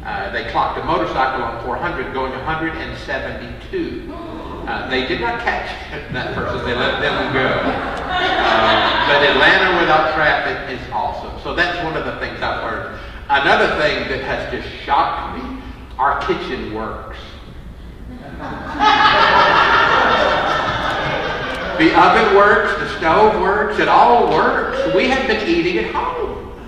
Uh, 0.04 0.30
they 0.32 0.50
clocked 0.50 0.80
a 0.80 0.84
motorcycle 0.84 1.44
on 1.44 1.62
400 1.64 2.12
going 2.12 2.32
172. 2.32 4.12
Uh, 4.12 4.90
they 4.90 5.06
did 5.06 5.20
not 5.20 5.40
catch 5.40 5.70
that 6.12 6.34
person. 6.34 6.66
They 6.66 6.74
let 6.74 7.00
them 7.00 7.32
go. 7.32 7.46
Uh, 7.46 9.06
but 9.06 9.22
Atlanta 9.22 9.78
without 9.80 10.12
traffic 10.14 10.76
is 10.76 10.80
awesome. 10.90 11.40
So 11.42 11.54
that's 11.54 11.82
one 11.84 11.96
of 11.96 12.04
the 12.04 12.18
things 12.18 12.42
I've 12.42 12.64
learned. 12.64 12.98
Another 13.30 13.68
thing 13.80 14.08
that 14.08 14.22
has 14.24 14.52
just 14.52 14.68
shocked 14.84 15.38
me, 15.38 15.51
our 16.02 16.20
kitchen 16.22 16.74
works. 16.74 17.16
The 21.78 21.96
oven 21.96 22.36
works, 22.36 22.74
the 22.80 22.88
stove 22.98 23.40
works, 23.40 23.78
it 23.78 23.86
all 23.86 24.28
works. 24.30 24.94
We 24.96 25.08
have 25.08 25.28
been 25.28 25.48
eating 25.48 25.78
at 25.78 25.94
home. 25.94 26.58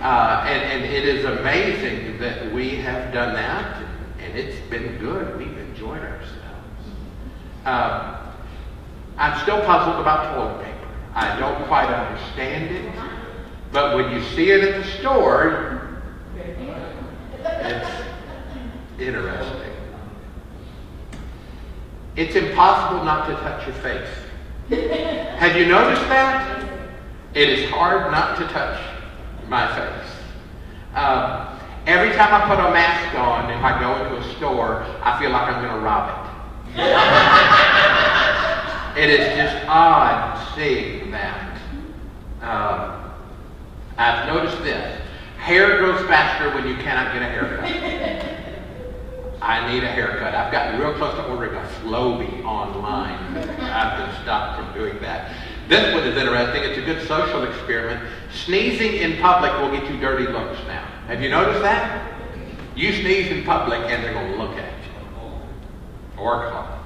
Uh, 0.00 0.46
and, 0.48 0.82
and 0.82 0.84
it 0.84 1.04
is 1.04 1.26
amazing 1.26 2.18
that 2.18 2.52
we 2.54 2.76
have 2.76 3.12
done 3.12 3.34
that, 3.34 3.82
and 4.18 4.38
it's 4.38 4.58
been 4.70 4.96
good. 4.98 5.36
We've 5.38 5.58
enjoyed 5.58 6.00
ourselves. 6.00 6.84
Um, 7.66 8.16
I'm 9.18 9.40
still 9.42 9.60
puzzled 9.64 10.00
about 10.00 10.34
toilet 10.34 10.64
paper. 10.64 10.88
I 11.14 11.38
don't 11.38 11.66
quite 11.66 11.88
understand 11.88 12.74
it, 12.74 12.94
but 13.72 13.94
when 13.94 14.10
you 14.10 14.22
see 14.30 14.50
it 14.50 14.64
at 14.64 14.82
the 14.82 14.90
store, 14.98 16.00
it's 17.44 18.13
interesting. 18.98 19.72
It's 22.16 22.36
impossible 22.36 23.04
not 23.04 23.26
to 23.28 23.34
touch 23.34 23.66
your 23.66 23.76
face. 23.76 24.08
Have 25.38 25.56
you 25.56 25.66
noticed 25.66 26.02
that? 26.08 26.68
It 27.34 27.48
is 27.48 27.70
hard 27.70 28.12
not 28.12 28.38
to 28.38 28.46
touch 28.48 28.80
my 29.48 29.66
face. 29.74 30.10
Um, 30.94 31.54
Every 31.86 32.12
time 32.12 32.32
I 32.32 32.48
put 32.48 32.58
a 32.58 32.72
mask 32.72 33.14
on, 33.18 33.50
if 33.50 33.62
I 33.62 33.78
go 33.78 34.02
into 34.02 34.16
a 34.16 34.36
store, 34.36 34.86
I 35.02 35.18
feel 35.20 35.30
like 35.30 35.52
I'm 35.52 35.62
going 35.62 35.74
to 35.74 35.80
rob 35.84 36.08
it. 36.08 36.80
it 39.02 39.10
is 39.10 39.36
just 39.36 39.66
odd 39.68 40.54
seeing 40.56 41.10
that. 41.10 41.60
Um, 42.40 43.12
I've 43.98 44.26
noticed 44.28 44.62
this. 44.62 44.98
Hair 45.36 45.78
grows 45.80 46.00
faster 46.08 46.54
when 46.54 46.66
you 46.66 46.74
cannot 46.76 47.12
get 47.12 47.20
a 47.20 47.26
haircut. 47.26 48.40
I 49.44 49.70
need 49.70 49.84
a 49.84 49.88
haircut. 49.88 50.34
I've 50.34 50.50
gotten 50.50 50.80
real 50.80 50.94
close 50.94 51.14
to 51.16 51.26
ordering 51.26 51.54
a 51.54 51.68
Flowbee 51.82 52.42
online. 52.44 53.36
I've 53.36 53.98
been 53.98 54.22
stopped 54.22 54.58
from 54.58 54.72
doing 54.72 54.98
that. 55.02 55.36
This 55.68 55.94
one 55.94 56.02
is 56.02 56.16
interesting. 56.16 56.62
It's 56.62 56.78
a 56.78 56.80
good 56.80 57.06
social 57.06 57.42
experiment. 57.42 58.08
Sneezing 58.32 58.94
in 58.94 59.20
public 59.20 59.52
will 59.58 59.70
get 59.70 59.90
you 59.92 60.00
dirty 60.00 60.26
looks 60.26 60.58
now. 60.66 60.86
Have 61.08 61.20
you 61.20 61.28
noticed 61.28 61.60
that? 61.60 62.10
You 62.74 62.94
sneeze 62.94 63.30
in 63.30 63.44
public 63.44 63.80
and 63.80 64.02
they're 64.02 64.14
going 64.14 64.32
to 64.32 64.38
look 64.38 64.56
at 64.56 64.72
you. 64.72 66.22
Or 66.22 66.48
call. 66.48 66.78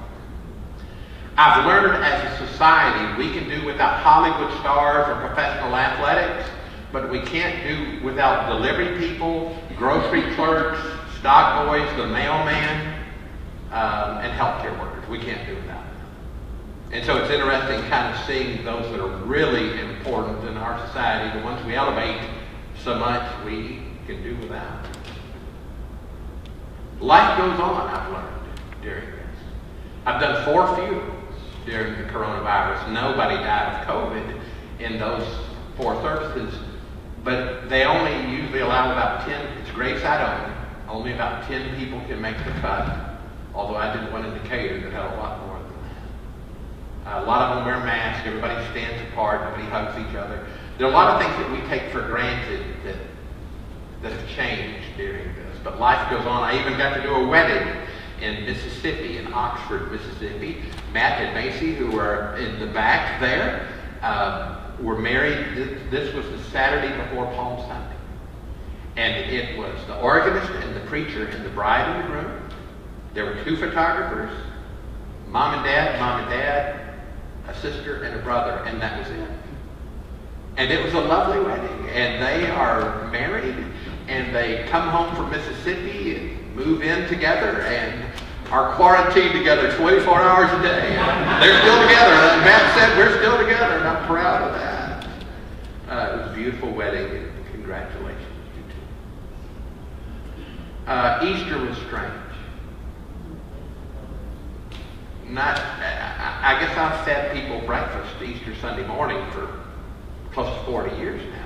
I've 1.37 1.65
learned 1.65 2.03
as 2.03 2.41
a 2.41 2.45
society 2.45 3.17
we 3.17 3.31
can 3.31 3.47
do 3.47 3.65
without 3.65 4.01
Hollywood 4.01 4.51
stars 4.59 5.07
or 5.07 5.25
professional 5.25 5.73
athletics, 5.77 6.49
but 6.91 7.09
we 7.09 7.21
can't 7.21 7.63
do 7.63 8.05
without 8.05 8.49
delivery 8.49 8.99
people, 8.99 9.57
grocery 9.77 10.35
clerks, 10.35 10.81
stock 11.19 11.67
boys, 11.67 11.87
the 11.97 12.07
mailman, 12.07 12.95
um, 13.71 14.17
and 14.19 14.31
healthcare 14.33 14.77
workers. 14.79 15.07
We 15.09 15.19
can't 15.19 15.45
do 15.47 15.55
without 15.55 15.83
them. 15.83 16.07
And 16.93 17.05
so 17.05 17.17
it's 17.17 17.29
interesting 17.29 17.81
kind 17.89 18.15
of 18.15 18.25
seeing 18.25 18.63
those 18.63 18.89
that 18.91 18.99
are 18.99 19.17
really 19.25 19.79
important 19.79 20.47
in 20.47 20.57
our 20.57 20.85
society, 20.87 21.37
the 21.37 21.43
ones 21.43 21.63
we 21.65 21.75
elevate 21.75 22.21
so 22.83 22.95
much 22.97 23.45
we 23.45 23.81
can 24.07 24.23
do 24.23 24.35
without. 24.37 24.85
Life 27.01 27.37
goes 27.37 27.59
on, 27.59 27.87
I've 27.87 28.11
learned 28.11 28.81
during 28.81 29.05
this. 29.05 29.37
I've 30.05 30.21
done 30.21 30.45
four 30.45 30.73
funerals 30.75 31.35
during 31.65 31.97
the 31.97 32.11
coronavirus. 32.11 32.91
Nobody 32.91 33.35
died 33.35 33.81
of 33.81 33.87
COVID 33.87 34.41
in 34.79 34.97
those 34.97 35.27
four 35.77 35.95
services, 36.01 36.57
but 37.23 37.69
they 37.69 37.83
only 37.83 38.35
usually 38.35 38.61
allow 38.61 38.91
about 38.91 39.25
10, 39.27 39.57
it's 39.59 39.71
graveside 39.71 40.21
only, 40.21 40.58
only 40.89 41.13
about 41.13 41.47
10 41.47 41.77
people 41.77 42.01
can 42.07 42.19
make 42.21 42.37
the 42.37 42.51
cut, 42.61 43.17
although 43.53 43.75
I 43.75 43.95
did 43.95 44.11
one 44.11 44.25
in 44.25 44.33
Decatur 44.41 44.81
that 44.81 44.91
had 44.91 45.13
a 45.13 45.15
lot 45.17 45.45
more 45.45 45.59
than 45.59 45.71
that. 47.05 47.23
a 47.23 47.25
lot 47.25 47.51
of 47.51 47.57
them 47.57 47.65
wear 47.65 47.79
masks, 47.85 48.25
everybody 48.25 48.55
stands 48.71 49.01
apart, 49.11 49.43
nobody 49.43 49.63
hugs 49.69 49.97
each 50.09 50.15
other. 50.15 50.47
There 50.77 50.87
are 50.87 50.91
a 50.91 50.93
lot 50.93 51.13
of 51.13 51.21
things 51.21 51.35
that 51.37 51.51
we 51.51 51.67
take 51.67 51.91
for 51.91 52.01
granted 52.07 52.65
that, 52.85 52.95
that 54.01 54.11
have 54.11 54.29
changed 54.29 54.97
during 54.97 55.25
this, 55.35 55.57
but 55.63 55.79
life 55.79 56.09
goes 56.09 56.25
on. 56.25 56.43
I 56.43 56.59
even 56.59 56.77
got 56.77 56.95
to 56.95 57.03
do 57.03 57.13
a 57.13 57.27
wedding 57.27 57.67
in 58.21 58.45
Mississippi, 58.45 59.17
in 59.17 59.33
Oxford, 59.33 59.91
Mississippi. 59.91 60.61
Matt 60.93 61.21
and 61.21 61.33
Macy, 61.33 61.75
who 61.75 61.97
are 61.99 62.37
in 62.37 62.59
the 62.59 62.67
back 62.67 63.19
there, 63.19 63.67
um, 64.01 64.83
were 64.83 64.97
married. 64.97 65.89
This 65.91 66.13
was 66.13 66.25
the 66.25 66.43
Saturday 66.49 66.95
before 67.03 67.25
Palm 67.33 67.59
Sunday. 67.67 67.95
And 68.95 69.31
it 69.31 69.57
was 69.57 69.77
the 69.87 69.99
organist 69.99 70.51
and 70.51 70.75
the 70.75 70.78
preacher 70.89 71.25
and 71.27 71.45
the 71.45 71.49
bride 71.49 71.87
and 71.87 72.03
the 72.03 72.07
groom. 72.07 72.49
There 73.13 73.25
were 73.25 73.41
two 73.43 73.55
photographers, 73.55 74.35
mom 75.27 75.53
and 75.53 75.63
dad, 75.63 75.99
mom 75.99 76.21
and 76.21 76.29
dad, 76.29 76.95
a 77.47 77.55
sister 77.55 78.03
and 78.03 78.19
a 78.19 78.23
brother, 78.23 78.63
and 78.65 78.81
that 78.81 78.99
was 78.99 79.09
it. 79.09 79.29
And 80.57 80.71
it 80.71 80.83
was 80.83 80.93
a 80.95 80.99
lovely 80.99 81.39
wedding. 81.39 81.89
And 81.89 82.21
they 82.21 82.49
are 82.49 83.07
married, 83.11 83.55
and 84.07 84.35
they 84.35 84.67
come 84.69 84.89
home 84.89 85.15
from 85.15 85.29
Mississippi 85.29 86.15
and 86.15 86.55
move 86.55 86.81
in 86.81 87.07
together 87.07 87.61
and 87.61 88.11
are 88.51 88.73
quarantined 88.75 89.33
together 89.33 89.71
24 89.77 90.21
hours 90.21 90.51
a 90.51 90.61
day. 90.63 90.89
They're 91.39 91.61
still 91.61 91.81
together. 91.83 92.15
Matt 92.43 92.75
said, 92.75 92.97
we're 92.97 93.15
still 93.19 93.37
together, 93.37 93.77
and 93.77 93.87
I'm 93.87 94.05
proud 94.07 94.41
of 94.41 94.53
that. 94.55 95.07
Uh, 95.87 96.13
it 96.13 96.21
was 96.21 96.31
a 96.31 96.33
beautiful 96.35 96.71
wedding, 96.71 97.15
and 97.15 97.45
congratulations. 97.51 98.25
Uh, 100.89 101.23
Easter 101.23 101.63
was 101.63 101.77
strange. 101.85 102.11
Not, 105.27 105.59
I, 105.59 106.57
guess 106.59 106.75
I've 106.75 107.05
fed 107.05 107.31
people 107.31 107.61
breakfast 107.67 108.11
Easter 108.23 108.55
Sunday 108.55 108.87
morning 108.87 109.23
for 109.29 109.61
close 110.31 110.51
to 110.51 110.65
40 110.65 110.95
years 110.97 111.21
now. 111.31 111.45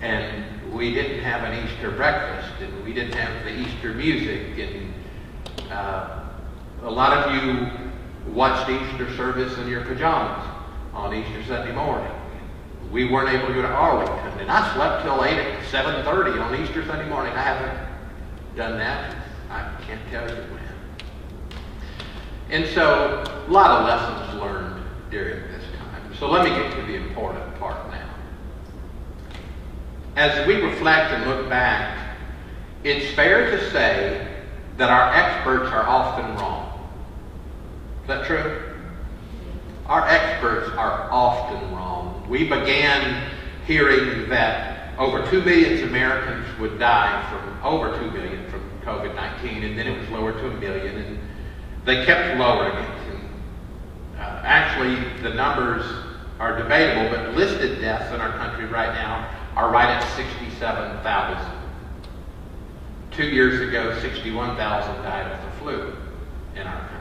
And 0.00 0.72
we 0.72 0.94
didn't 0.94 1.24
have 1.24 1.42
an 1.42 1.66
Easter 1.66 1.90
breakfast, 1.90 2.62
and 2.62 2.84
we 2.84 2.92
didn't 2.92 3.16
have 3.16 3.44
the 3.44 3.50
Easter 3.50 3.92
music, 3.94 4.56
and 4.56 4.94
uh, 5.72 6.20
a 6.84 6.90
lot 6.90 7.18
of 7.18 7.34
you 7.34 7.68
watched 8.32 8.70
Easter 8.70 9.12
service 9.16 9.58
in 9.58 9.66
your 9.66 9.84
pajamas 9.84 10.46
on 10.94 11.12
Easter 11.12 11.42
Sunday 11.48 11.74
morning. 11.74 12.12
We 12.92 13.10
weren't 13.10 13.30
able 13.30 13.48
to 13.48 13.54
go 13.54 13.62
to 13.62 13.68
Arlington, 13.68 14.38
and 14.38 14.52
I 14.52 14.72
slept 14.72 15.02
till 15.02 15.24
8 15.24 15.36
at 15.36 15.64
7.30 15.64 16.40
on 16.40 16.62
Easter 16.62 16.86
Sunday 16.86 17.08
morning. 17.08 17.32
I 17.32 17.42
haven't 17.42 17.95
done 18.56 18.78
that. 18.78 19.14
I 19.50 19.70
can't 19.86 20.00
tell 20.10 20.26
you 20.28 20.34
when. 20.34 20.62
And 22.48 22.66
so, 22.74 23.22
a 23.46 23.50
lot 23.50 23.70
of 23.70 23.86
lessons 23.86 24.40
learned 24.40 24.82
during 25.10 25.42
this 25.52 25.62
time. 25.78 26.14
So 26.18 26.30
let 26.30 26.42
me 26.42 26.50
get 26.50 26.74
to 26.74 26.82
the 26.86 26.94
important 26.94 27.58
part 27.58 27.90
now. 27.90 28.08
As 30.16 30.46
we 30.46 30.54
reflect 30.54 31.12
and 31.12 31.28
look 31.28 31.48
back, 31.50 32.16
it's 32.82 33.14
fair 33.14 33.50
to 33.50 33.70
say 33.70 34.26
that 34.78 34.88
our 34.88 35.12
experts 35.12 35.70
are 35.70 35.86
often 35.86 36.24
wrong. 36.36 36.88
Is 38.02 38.08
that 38.08 38.26
true? 38.26 38.74
Our 39.86 40.08
experts 40.08 40.70
are 40.76 41.10
often 41.10 41.74
wrong. 41.74 42.26
We 42.28 42.44
began 42.48 43.30
hearing 43.66 44.28
that 44.30 44.98
over 44.98 45.28
2 45.30 45.42
million 45.42 45.86
Americans 45.88 46.46
would 46.58 46.78
die 46.78 47.28
from 47.30 47.46
over 47.62 47.98
2 47.98 48.10
million 48.12 48.45
COVID-19, 48.86 49.64
and 49.64 49.78
then 49.78 49.88
it 49.88 49.98
was 50.00 50.08
lowered 50.10 50.38
to 50.38 50.46
a 50.46 50.54
million, 50.54 50.96
and 50.96 51.18
they 51.84 52.06
kept 52.06 52.38
lowering 52.38 52.76
it. 52.76 52.90
And, 53.10 53.20
uh, 54.16 54.40
actually, 54.44 54.94
the 55.22 55.34
numbers 55.34 55.84
are 56.38 56.56
debatable, 56.56 57.10
but 57.10 57.34
listed 57.34 57.80
deaths 57.80 58.14
in 58.14 58.20
our 58.20 58.32
country 58.38 58.66
right 58.66 58.94
now 58.94 59.28
are 59.56 59.72
right 59.72 59.88
at 59.88 60.16
67,000. 60.16 61.52
Two 63.10 63.24
years 63.26 63.66
ago, 63.66 63.98
61,000 64.00 65.02
died 65.02 65.32
of 65.32 65.44
the 65.44 65.58
flu 65.58 65.96
in 66.54 66.66
our 66.66 66.78
country. 66.78 66.96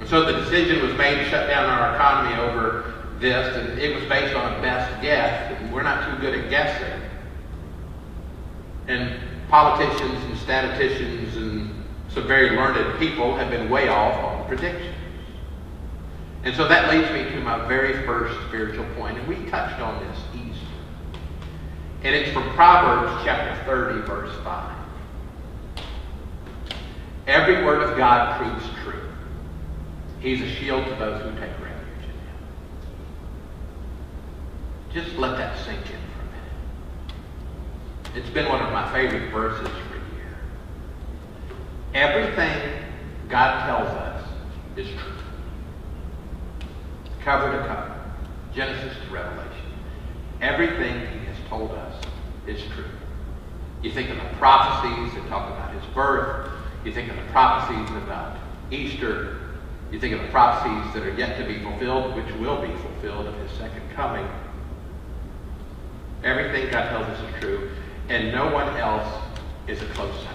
And 0.00 0.08
so 0.08 0.24
the 0.24 0.32
decision 0.40 0.86
was 0.86 0.96
made 0.96 1.16
to 1.16 1.24
shut 1.30 1.48
down 1.48 1.68
our 1.68 1.94
economy 1.94 2.36
over 2.42 2.94
this, 3.18 3.56
and 3.56 3.78
it 3.78 3.94
was 3.94 4.04
based 4.04 4.34
on 4.36 4.52
a 4.52 4.62
best 4.62 5.02
guess, 5.02 5.50
and 5.58 5.72
we're 5.72 5.82
not 5.82 6.08
too 6.08 6.20
good 6.20 6.38
at 6.38 6.50
guessing. 6.50 7.00
And 8.86 9.18
politicians 9.54 10.24
and 10.24 10.36
statisticians 10.38 11.36
and 11.36 11.70
some 12.08 12.26
very 12.26 12.56
learned 12.56 12.98
people 12.98 13.36
have 13.36 13.50
been 13.50 13.70
way 13.70 13.86
off 13.86 14.12
on 14.24 14.48
predictions. 14.48 14.96
And 16.42 16.56
so 16.56 16.66
that 16.66 16.92
leads 16.92 17.08
me 17.12 17.22
to 17.30 17.40
my 17.40 17.64
very 17.68 18.04
first 18.04 18.36
spiritual 18.48 18.84
point, 18.96 19.16
and 19.16 19.28
we 19.28 19.36
touched 19.48 19.80
on 19.80 20.04
this 20.08 20.18
Easter. 20.34 20.66
And 22.02 22.16
it's 22.16 22.32
from 22.32 22.50
Proverbs 22.54 23.22
chapter 23.24 23.64
30, 23.64 24.00
verse 24.08 24.34
5. 24.42 24.76
Every 27.28 27.64
word 27.64 27.88
of 27.88 27.96
God 27.96 28.36
proves 28.36 28.66
true. 28.82 29.08
He's 30.18 30.42
a 30.42 30.48
shield 30.48 30.84
to 30.84 30.96
those 30.96 31.22
who 31.22 31.30
take 31.38 31.52
refuge 31.60 32.02
in 32.02 32.10
him. 32.10 32.38
Just 34.92 35.16
let 35.16 35.38
that 35.38 35.56
sink 35.64 35.88
in. 35.90 36.03
It's 38.14 38.30
been 38.30 38.48
one 38.48 38.60
of 38.60 38.72
my 38.72 38.92
favorite 38.92 39.32
verses 39.32 39.66
for 39.66 39.96
years. 40.16 40.36
Everything 41.94 42.72
God 43.28 43.66
tells 43.66 43.88
us 43.88 44.24
is 44.76 44.86
true. 44.88 45.12
Cover 47.24 47.58
to 47.58 47.66
cover. 47.66 48.00
Genesis 48.54 48.96
to 49.04 49.12
Revelation. 49.12 49.50
Everything 50.40 51.00
he 51.00 51.26
has 51.26 51.36
told 51.48 51.72
us 51.72 52.04
is 52.46 52.62
true. 52.74 52.84
You 53.82 53.90
think 53.90 54.10
of 54.10 54.16
the 54.16 54.36
prophecies 54.36 55.12
that 55.14 55.28
talk 55.28 55.50
about 55.50 55.74
his 55.74 55.84
birth. 55.92 56.50
You 56.84 56.92
think 56.92 57.10
of 57.10 57.16
the 57.16 57.32
prophecies 57.32 57.90
about 57.96 58.36
Easter. 58.70 59.38
You 59.90 59.98
think 59.98 60.14
of 60.14 60.22
the 60.22 60.28
prophecies 60.28 60.94
that 60.94 61.02
are 61.02 61.14
yet 61.14 61.36
to 61.38 61.46
be 61.46 61.60
fulfilled, 61.60 62.14
which 62.14 62.32
will 62.36 62.62
be 62.62 62.72
fulfilled 62.76 63.26
in 63.26 63.34
his 63.34 63.50
second 63.58 63.82
coming. 63.94 64.26
Everything 66.22 66.70
God 66.70 66.88
tells 66.88 67.06
us 67.06 67.18
is 67.18 67.40
true, 67.40 67.70
and 68.08 68.32
no 68.32 68.52
one 68.52 68.76
else 68.76 69.22
is 69.66 69.80
a 69.80 69.86
close 69.86 70.14
second. 70.22 70.34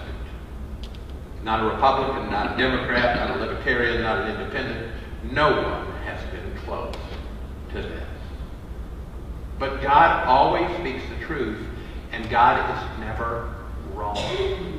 Not 1.42 1.60
a 1.60 1.74
Republican, 1.74 2.30
not 2.30 2.54
a 2.54 2.56
Democrat, 2.56 3.16
not 3.16 3.36
a 3.36 3.40
Libertarian, 3.40 4.02
not 4.02 4.22
an 4.22 4.36
Independent. 4.40 4.92
No 5.30 5.62
one 5.62 5.92
has 6.02 6.20
been 6.30 6.54
close 6.64 6.94
to 7.70 7.82
this. 7.82 8.02
But 9.58 9.82
God 9.82 10.26
always 10.26 10.68
speaks 10.78 11.02
the 11.10 11.24
truth, 11.24 11.58
And 12.12 12.28
God 12.28 12.58
is 12.58 13.00
never 13.00 13.54
wrong. 13.94 14.78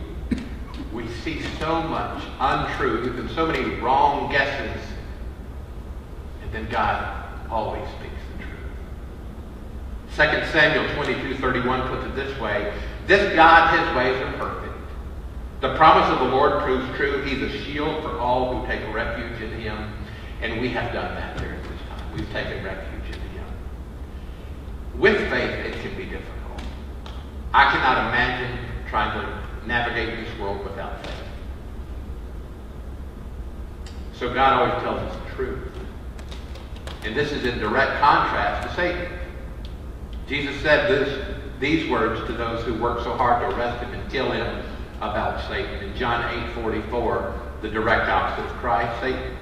We 0.92 1.08
see 1.24 1.42
so 1.60 1.82
much 1.84 2.24
untruth 2.40 3.18
and 3.18 3.30
so 3.32 3.48
many 3.48 3.76
wrong 3.76 4.30
guesses. 4.30 4.84
And 6.44 6.52
then 6.52 6.70
God 6.70 7.24
always 7.50 7.88
speaks. 8.00 8.11
2 10.16 10.18
Samuel 10.52 10.94
22, 10.96 11.38
31 11.38 11.88
puts 11.88 12.06
it 12.06 12.16
this 12.16 12.38
way. 12.40 12.74
This 13.08 13.34
God, 13.34 13.80
his 13.80 13.96
ways 13.96 14.22
are 14.22 14.34
perfect. 14.38 14.74
The 15.62 15.76
promise 15.76 16.10
of 16.10 16.20
the 16.20 16.36
Lord 16.36 16.62
proves 16.64 16.86
true. 16.98 17.24
He's 17.24 17.42
a 17.42 17.64
shield 17.64 18.04
for 18.04 18.18
all 18.20 18.54
who 18.54 18.68
take 18.68 18.82
refuge 18.94 19.42
in 19.42 19.52
him. 19.62 19.94
And 20.42 20.60
we 20.60 20.70
have 20.70 20.92
done 20.92 21.16
that 21.16 21.38
during 21.38 21.62
this 21.62 21.80
time. 21.88 22.14
We've 22.14 22.30
taken 22.32 22.64
refuge 22.64 23.16
in 23.16 23.22
him. 23.30 23.46
With 24.98 25.18
faith, 25.30 25.52
it 25.66 25.74
can 25.82 25.96
be 25.96 26.06
difficult. 26.06 26.62
I 27.54 27.72
cannot 27.72 28.10
imagine 28.10 28.60
trying 28.90 29.22
to 29.22 29.68
navigate 29.68 30.26
this 30.26 30.40
world 30.40 30.64
without 30.66 31.06
faith. 31.06 31.14
So 34.14 34.34
God 34.34 34.54
always 34.54 34.84
tells 34.84 35.00
us 35.00 35.24
the 35.24 35.36
truth. 35.36 35.72
And 37.04 37.16
this 37.16 37.32
is 37.32 37.46
in 37.46 37.60
direct 37.60 38.00
contrast 38.02 38.68
to 38.68 38.76
Satan. 38.76 39.12
Jesus 40.32 40.56
said 40.62 40.90
this, 40.90 41.28
these 41.60 41.90
words 41.90 42.26
to 42.26 42.32
those 42.32 42.64
who 42.64 42.74
worked 42.76 43.04
so 43.04 43.14
hard 43.18 43.42
to 43.42 43.54
arrest 43.54 43.84
him 43.84 43.94
and 43.94 44.10
kill 44.10 44.32
him 44.32 44.64
about 45.02 45.46
Satan. 45.50 45.84
In 45.84 45.94
John 45.98 46.24
8 46.56 46.64
44, 46.64 47.42
the 47.62 47.70
direct 47.70 48.08
opposite 48.08 48.50
of 48.50 48.56
Christ, 48.62 48.98
Satan. 49.02 49.36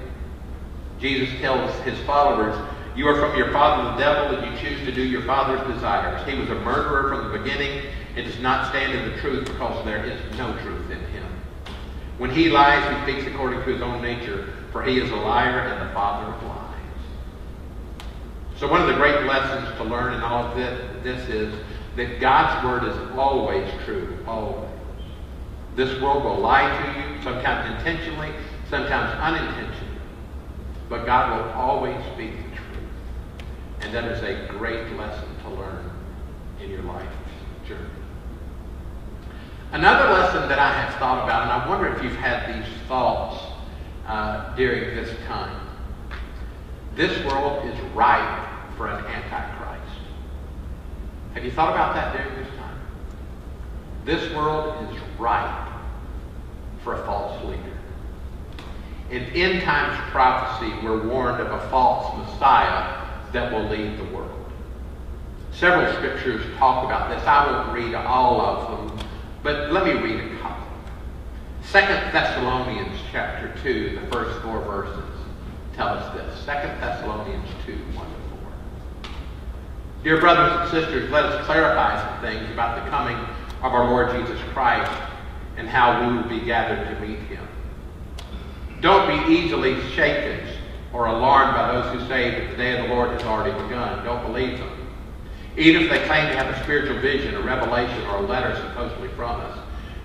Jesus 0.99 1.29
tells 1.41 1.71
his 1.81 1.95
followers, 2.07 2.55
You 2.95 3.07
are 3.07 3.19
from 3.19 3.37
your 3.37 3.51
father 3.51 3.91
the 3.91 3.97
devil, 3.99 4.35
and 4.35 4.51
you 4.51 4.67
choose 4.67 4.83
to 4.83 4.91
do 4.91 5.03
your 5.03 5.21
father's 5.25 5.61
desires. 5.71 6.27
He 6.27 6.35
was 6.39 6.49
a 6.49 6.55
murderer 6.55 7.15
from 7.15 7.31
the 7.31 7.37
beginning 7.37 7.83
and 8.15 8.25
does 8.25 8.39
not 8.39 8.67
stand 8.69 8.91
in 8.91 9.11
the 9.11 9.17
truth 9.21 9.45
because 9.45 9.85
there 9.85 10.03
is 10.03 10.19
no 10.39 10.57
truth 10.63 10.89
in 10.89 11.05
him. 11.11 11.31
When 12.17 12.31
he 12.31 12.49
lies, 12.49 13.05
he 13.05 13.13
speaks 13.13 13.27
according 13.31 13.59
to 13.59 13.65
his 13.73 13.83
own 13.83 14.01
nature, 14.01 14.55
for 14.71 14.81
he 14.81 14.99
is 14.99 15.11
a 15.11 15.17
liar 15.17 15.59
and 15.59 15.87
the 15.87 15.93
father 15.93 16.33
of 16.33 16.43
lies. 16.47 16.58
So 18.59 18.67
one 18.67 18.81
of 18.81 18.87
the 18.87 18.95
great 18.95 19.25
lessons 19.25 19.73
to 19.77 19.85
learn 19.85 20.13
in 20.13 20.21
all 20.21 20.43
of 20.43 20.57
this, 20.57 20.77
this 21.01 21.29
is 21.29 21.55
that 21.95 22.19
God's 22.19 22.61
word 22.65 22.83
is 22.83 23.17
always 23.17 23.65
true, 23.85 24.17
always. 24.27 24.67
This 25.77 26.01
world 26.01 26.25
will 26.25 26.39
lie 26.39 26.67
to 26.67 26.99
you, 26.99 27.23
sometimes 27.23 27.77
intentionally, 27.77 28.31
sometimes 28.69 29.17
unintentionally. 29.17 30.01
But 30.89 31.05
God 31.05 31.37
will 31.37 31.53
always 31.53 31.95
speak 32.13 32.35
the 32.35 32.55
truth. 32.57 33.47
And 33.79 33.93
that 33.93 34.03
is 34.03 34.21
a 34.23 34.51
great 34.51 34.91
lesson 34.97 35.29
to 35.43 35.49
learn 35.51 35.89
in 36.61 36.69
your 36.69 36.83
life 36.83 37.07
journey. 37.65 37.87
Another 39.71 40.11
lesson 40.11 40.49
that 40.49 40.59
I 40.59 40.73
have 40.73 40.95
thought 40.95 41.23
about, 41.23 41.43
and 41.43 41.51
I 41.51 41.69
wonder 41.69 41.95
if 41.95 42.03
you've 42.03 42.17
had 42.17 42.53
these 42.53 42.69
thoughts 42.89 43.41
uh, 44.05 44.53
during 44.57 44.97
this 44.97 45.15
time. 45.27 45.65
This 46.95 47.23
world 47.23 47.65
is 47.65 47.79
ripe 47.93 48.48
for 48.79 48.87
an 48.87 49.05
antichrist. 49.07 49.99
Have 51.33 51.43
you 51.43 51.51
thought 51.51 51.73
about 51.73 51.95
that 51.95 52.15
during 52.15 52.33
this 52.41 52.47
time? 52.55 52.79
This 54.05 54.33
world 54.33 54.89
is 54.89 55.01
ripe 55.19 55.67
for 56.81 56.93
a 56.93 57.05
false 57.05 57.43
leader. 57.43 57.77
In 59.11 59.23
end 59.35 59.63
times 59.63 59.99
prophecy, 60.11 60.73
we're 60.81 61.05
warned 61.05 61.41
of 61.41 61.51
a 61.51 61.69
false 61.69 62.17
Messiah 62.19 63.05
that 63.33 63.51
will 63.51 63.67
lead 63.67 63.99
the 63.99 64.15
world. 64.15 64.49
Several 65.51 65.93
scriptures 65.95 66.41
talk 66.55 66.85
about 66.85 67.09
this. 67.09 67.21
I 67.27 67.51
won't 67.51 67.73
read 67.73 67.93
all 67.95 68.39
of 68.39 68.89
them, 68.89 69.07
but 69.43 69.73
let 69.73 69.83
me 69.83 69.91
read 69.91 70.21
a 70.21 70.37
couple. 70.37 70.65
Second 71.63 72.13
Thessalonians 72.13 72.97
chapter 73.11 73.53
2, 73.61 73.99
the 73.99 74.07
first 74.07 74.41
four 74.41 74.61
verses 74.61 75.03
tell 75.75 75.89
us 75.89 76.13
this. 76.15 76.45
Second 76.45 76.79
Thessalonians 76.79 77.49
2, 77.65 77.73
1 77.73 77.93
to 77.93 77.93
4. 77.93 78.18
Dear 80.01 80.21
brothers 80.21 80.61
and 80.61 80.71
sisters, 80.71 81.11
let 81.11 81.25
us 81.25 81.45
clarify 81.45 81.99
some 82.01 82.21
things 82.21 82.49
about 82.53 82.81
the 82.81 82.89
coming 82.89 83.17
of 83.61 83.73
our 83.73 83.89
Lord 83.89 84.15
Jesus 84.15 84.39
Christ 84.53 84.89
and 85.57 85.67
how 85.67 86.07
we 86.07 86.15
will 86.15 86.29
be 86.29 86.39
gathered 86.45 86.87
to 86.87 87.05
meet 87.05 87.19
him. 87.23 87.45
Don't 88.79 89.27
be 89.27 89.33
easily 89.33 89.77
shaken 89.89 90.47
or 90.93 91.07
alarmed 91.07 91.53
by 91.53 91.73
those 91.73 91.93
who 91.93 92.07
say 92.07 92.31
that 92.31 92.51
the 92.51 92.55
day 92.55 92.79
of 92.79 92.87
the 92.87 92.93
Lord 92.93 93.11
has 93.11 93.23
already 93.23 93.51
begun. 93.63 94.05
Don't 94.05 94.25
believe 94.25 94.57
them. 94.57 94.71
Even 95.57 95.83
if 95.83 95.89
they 95.89 96.05
claim 96.05 96.29
to 96.29 96.37
have 96.37 96.47
a 96.47 96.63
spiritual 96.63 96.97
vision, 97.01 97.35
a 97.35 97.41
revelation, 97.41 98.01
or 98.07 98.17
a 98.17 98.21
letter 98.21 98.55
supposedly 98.55 99.09
from 99.09 99.41
us. 99.41 99.59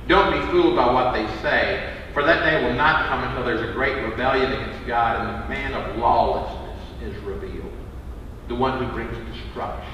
Don't 0.09 0.33
be 0.33 0.45
fooled 0.51 0.75
by 0.75 0.93
what 0.93 1.13
they 1.13 1.25
say, 1.41 1.95
for 2.13 2.25
that 2.25 2.41
day 2.45 2.65
will 2.65 2.75
not 2.75 3.07
come 3.07 3.23
until 3.23 3.45
there's 3.45 3.71
a 3.71 3.73
great 3.73 3.95
rebellion 4.03 4.53
against 4.53 4.87
God 4.89 5.21
and 5.21 5.45
the 5.45 5.49
man 5.49 5.73
of 5.73 5.97
lawlessness 5.99 6.81
is 7.01 7.17
revealed, 7.23 7.73
the 8.49 8.57
one 8.57 8.85
who 8.85 8.93
brings 8.93 9.17
destruction. 9.55 9.93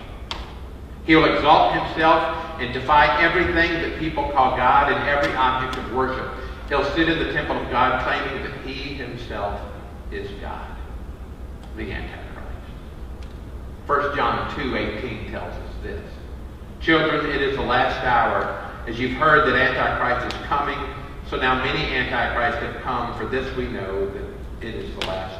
He 1.06 1.16
will 1.16 1.34
exalt 1.34 1.74
himself 1.74 2.60
and 2.60 2.72
defy 2.72 3.22
everything 3.22 3.72
that 3.72 3.98
people 3.98 4.30
call 4.30 4.56
God 4.56 4.92
and 4.92 5.08
every 5.08 5.34
object 5.34 5.76
of 5.78 5.94
worship. 5.94 6.30
He'll 6.68 6.84
sit 6.94 7.08
in 7.08 7.18
the 7.18 7.32
temple 7.32 7.56
of 7.56 7.70
God 7.70 8.02
claiming 8.04 8.44
that 8.44 8.66
he 8.66 8.94
himself 8.94 9.60
is 10.12 10.30
God, 10.40 10.76
the 11.76 11.90
Antichrist. 11.90 12.46
1 13.86 14.16
John 14.16 14.54
2, 14.56 14.76
18 14.76 15.30
tells 15.30 15.52
us 15.52 15.74
this. 15.82 16.02
Children, 16.80 17.26
it 17.26 17.42
is 17.42 17.56
the 17.56 17.62
last 17.62 18.04
hour. 18.04 18.66
As 18.86 18.98
you've 18.98 19.16
heard 19.18 19.48
that 19.48 19.56
Antichrist 19.56 20.34
is 20.34 20.46
coming, 20.46 20.78
so 21.28 21.36
now 21.36 21.62
many 21.62 21.84
Antichrists 21.94 22.62
have 22.62 22.82
come. 22.82 23.18
For 23.18 23.26
this 23.26 23.54
we 23.56 23.68
know 23.68 24.08
that 24.10 24.66
it 24.66 24.74
is 24.74 24.94
the 25.00 25.06
last. 25.06 25.39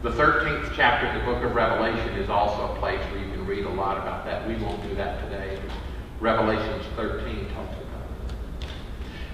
The 0.00 0.10
13th 0.10 0.74
chapter 0.76 1.08
of 1.08 1.14
the 1.14 1.26
book 1.26 1.42
of 1.42 1.56
Revelation 1.56 2.10
is 2.10 2.30
also 2.30 2.72
a 2.72 2.78
place 2.78 3.00
where 3.10 3.18
you 3.18 3.32
can 3.32 3.44
read 3.44 3.64
a 3.64 3.70
lot 3.70 3.96
about 3.96 4.24
that. 4.26 4.46
We 4.46 4.54
won't 4.54 4.80
do 4.84 4.94
that 4.94 5.24
today. 5.24 5.58
Revelations 6.20 6.84
13 6.94 7.48
talks 7.52 7.74
about 7.74 8.06
it. 8.62 8.68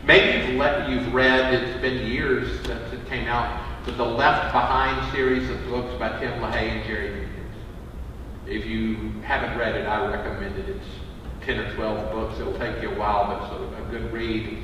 Maybe 0.07 0.39
you've, 0.39 0.57
let, 0.57 0.89
you've 0.89 1.13
read, 1.13 1.53
it's 1.53 1.79
been 1.83 2.07
years 2.07 2.49
since 2.65 2.95
it 2.95 3.07
came 3.11 3.29
out, 3.29 3.63
but 3.85 3.99
the 3.99 4.07
Left 4.07 4.55
Behind 4.55 5.13
series 5.13 5.51
of 5.51 5.63
books 5.67 5.99
by 5.99 6.19
Tim 6.19 6.41
LaHaye 6.41 6.71
and 6.71 6.87
Jerry 6.87 7.09
Jenkins. 7.11 7.57
If 8.47 8.65
you 8.65 9.13
haven't 9.21 9.59
read 9.59 9.75
it, 9.75 9.87
I 9.87 10.07
recommend 10.11 10.59
it. 10.59 10.71
It's 10.71 10.87
10 11.45 11.59
or 11.59 11.75
12 11.75 12.11
books. 12.11 12.41
It'll 12.41 12.59
take 12.59 12.81
you 12.81 12.91
a 12.91 12.99
while, 12.99 13.27
but 13.27 13.43
it's 13.43 13.53
a, 13.53 13.91
good 13.91 14.11
read. 14.11 14.63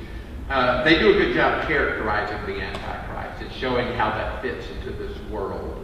Uh, 0.49 0.83
they 0.83 0.97
do 0.97 1.11
a 1.11 1.13
good 1.13 1.35
job 1.35 1.67
characterizing 1.67 2.43
the 2.47 2.59
Antichrist. 2.59 3.43
It's 3.43 3.55
showing 3.55 3.93
how 3.93 4.09
that 4.09 4.41
fits 4.41 4.65
into 4.71 4.97
this 4.97 5.15
world. 5.29 5.80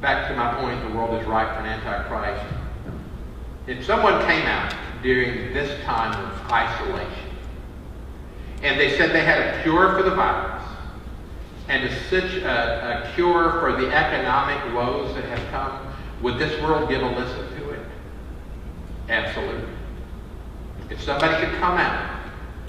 Back 0.00 0.28
to 0.28 0.36
my 0.36 0.54
point, 0.54 0.86
the 0.88 0.96
world 0.96 1.20
is 1.20 1.26
ripe 1.26 1.48
for 1.54 1.60
an 1.60 1.66
Antichrist. 1.66 2.44
If 3.66 3.84
someone 3.84 4.20
came 4.26 4.46
out 4.46 4.74
during 5.02 5.52
this 5.54 5.82
time 5.84 6.12
of 6.24 6.50
isolation, 6.50 7.30
and 8.62 8.78
they 8.78 8.96
said 8.96 9.12
they 9.12 9.24
had 9.24 9.40
a 9.40 9.62
cure 9.62 9.96
for 9.96 10.02
the 10.02 10.14
virus, 10.14 10.62
and 11.68 11.84
a, 11.84 12.44
a, 12.44 13.02
a 13.02 13.12
cure 13.14 13.60
for 13.60 13.72
the 13.72 13.90
economic 13.90 14.74
woes 14.74 15.14
that 15.14 15.24
have 15.24 15.50
come, 15.50 15.86
would 16.22 16.38
this 16.38 16.60
world 16.62 16.88
give 16.88 17.02
a 17.02 17.08
listen 17.08 17.58
to 17.58 17.70
it? 17.70 17.80
Absolutely. 19.08 19.68
If 20.90 21.02
somebody 21.02 21.44
could 21.44 21.54
come 21.58 21.78
out 21.78 22.20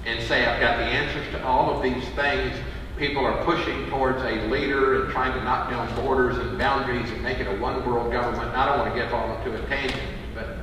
and 0.05 0.21
say, 0.27 0.45
I've 0.45 0.61
got 0.61 0.77
the 0.77 0.83
answers 0.83 1.29
to 1.33 1.45
all 1.45 1.75
of 1.75 1.83
these 1.83 2.07
things, 2.09 2.55
people 2.97 3.25
are 3.25 3.43
pushing 3.43 3.89
towards 3.89 4.21
a 4.21 4.47
leader 4.47 5.03
and 5.03 5.11
trying 5.11 5.33
to 5.33 5.43
knock 5.43 5.69
down 5.69 5.93
borders 5.95 6.37
and 6.37 6.57
boundaries 6.57 7.09
and 7.11 7.21
make 7.21 7.39
it 7.39 7.47
a 7.47 7.59
one 7.59 7.85
world 7.85 8.11
government. 8.11 8.47
And 8.47 8.55
I 8.55 8.65
don't 8.67 8.79
want 8.79 8.93
to 8.93 8.99
get 8.99 9.11
all 9.11 9.35
into 9.37 9.61
a 9.61 9.67
tangent, 9.67 10.01
but 10.33 10.57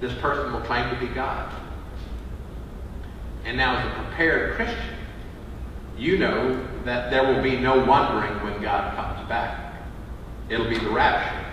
this 0.00 0.12
person 0.20 0.52
will 0.52 0.62
claim 0.62 0.88
to 0.90 0.98
be 0.98 1.12
God. 1.12 1.52
And 3.44 3.56
now, 3.56 3.76
as 3.76 3.86
a 3.86 4.04
prepared 4.04 4.54
Christian, 4.54 4.94
you 5.98 6.18
know 6.18 6.66
that 6.84 7.10
there 7.10 7.32
will 7.32 7.42
be 7.42 7.58
no 7.58 7.84
wondering 7.84 8.32
when 8.42 8.62
God 8.62 8.94
comes 8.96 9.28
back. 9.28 9.74
It'll 10.48 10.68
be 10.68 10.78
the 10.78 10.90
rapture. 10.90 11.46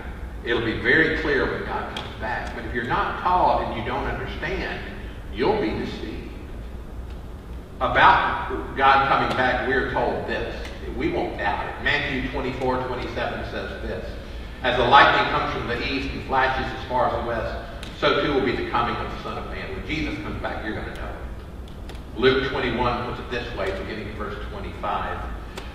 It'll 0.44 0.64
be 0.64 0.80
very 0.80 1.18
clear 1.20 1.50
when 1.50 1.64
God 1.64 1.96
comes 1.96 2.20
back. 2.20 2.54
But 2.54 2.64
if 2.64 2.74
you're 2.74 2.84
not 2.84 3.20
taught 3.20 3.64
and 3.64 3.80
you 3.80 3.86
don't 3.86 4.04
understand, 4.04 4.80
you'll 5.34 5.60
be 5.60 5.70
deceived. 5.70 6.27
About 7.80 8.76
God 8.76 9.06
coming 9.06 9.36
back, 9.36 9.68
we're 9.68 9.92
told 9.92 10.26
this. 10.26 10.52
We 10.96 11.12
won't 11.12 11.38
doubt 11.38 11.64
it. 11.64 11.84
Matthew 11.84 12.28
24, 12.32 12.88
27 12.88 13.44
says 13.52 13.82
this. 13.82 14.04
As 14.64 14.76
the 14.76 14.84
lightning 14.84 15.30
comes 15.30 15.52
from 15.52 15.68
the 15.68 15.80
east 15.86 16.12
and 16.12 16.24
flashes 16.24 16.66
as 16.76 16.88
far 16.88 17.06
as 17.06 17.22
the 17.22 17.28
west, 17.28 17.56
so 18.00 18.24
too 18.24 18.34
will 18.34 18.44
be 18.44 18.50
the 18.50 18.68
coming 18.70 18.96
of 18.96 19.08
the 19.12 19.22
Son 19.22 19.38
of 19.38 19.48
Man. 19.52 19.76
When 19.76 19.86
Jesus 19.86 20.16
comes 20.24 20.42
back, 20.42 20.64
you're 20.64 20.74
going 20.74 20.92
to 20.92 21.00
know 21.00 21.06
it. 21.06 22.18
Luke 22.18 22.50
21 22.50 23.06
puts 23.06 23.20
it 23.20 23.30
this 23.30 23.56
way, 23.56 23.70
beginning 23.82 24.08
in 24.08 24.14
verse 24.16 24.36
25. 24.50 25.24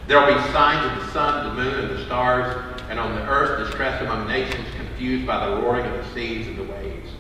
There 0.06 0.20
will 0.20 0.36
be 0.36 0.52
signs 0.52 0.86
of 0.92 1.06
the 1.06 1.12
sun, 1.14 1.56
the 1.56 1.64
moon, 1.64 1.86
and 1.86 1.98
the 1.98 2.04
stars, 2.04 2.82
and 2.90 3.00
on 3.00 3.16
the 3.16 3.26
earth 3.30 3.66
distress 3.66 4.02
among 4.02 4.28
nations, 4.28 4.68
confused 4.76 5.26
by 5.26 5.48
the 5.48 5.56
roaring 5.56 5.86
of 5.86 6.06
the 6.06 6.14
seas 6.14 6.48
and 6.48 6.58
the 6.58 6.64
waves. 6.64 7.12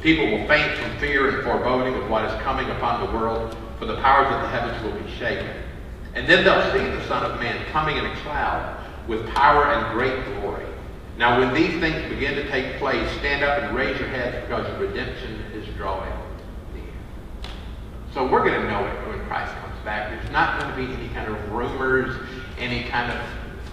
People 0.00 0.26
will 0.26 0.44
faint 0.48 0.76
from 0.76 0.98
fear 0.98 1.28
and 1.28 1.44
foreboding 1.44 1.94
of 1.94 2.10
what 2.10 2.24
is 2.24 2.42
coming 2.42 2.68
upon 2.70 3.06
the 3.06 3.16
world, 3.16 3.56
for 3.78 3.86
the 3.86 3.96
powers 3.96 4.26
of 4.34 4.42
the 4.42 4.48
heavens 4.48 4.82
will 4.82 5.00
be 5.00 5.10
shaken. 5.16 5.50
And 6.14 6.28
then 6.28 6.44
they'll 6.44 6.72
see 6.72 6.84
the 6.84 7.06
Son 7.06 7.30
of 7.30 7.38
Man 7.40 7.64
coming 7.66 7.96
in 7.96 8.04
a 8.04 8.16
cloud 8.16 8.84
with 9.06 9.26
power 9.28 9.64
and 9.66 9.92
great 9.96 10.24
glory. 10.40 10.66
Now, 11.16 11.40
when 11.40 11.52
these 11.52 11.80
things 11.80 12.08
begin 12.08 12.36
to 12.36 12.48
take 12.48 12.78
place, 12.78 13.10
stand 13.18 13.42
up 13.42 13.62
and 13.62 13.76
raise 13.76 13.98
your 13.98 14.08
heads 14.08 14.46
because 14.46 14.70
redemption 14.78 15.40
is 15.52 15.66
drawing 15.76 16.12
near. 16.74 16.84
So 18.14 18.26
we're 18.26 18.44
going 18.44 18.60
to 18.60 18.68
know 18.68 18.86
it 18.86 19.08
when 19.08 19.26
Christ 19.26 19.52
comes 19.56 19.84
back. 19.84 20.10
There's 20.10 20.32
not 20.32 20.60
going 20.60 20.70
to 20.70 20.76
be 20.76 21.00
any 21.00 21.12
kind 21.14 21.28
of 21.28 21.52
rumors, 21.52 22.14
any 22.58 22.84
kind 22.84 23.10
of 23.12 23.20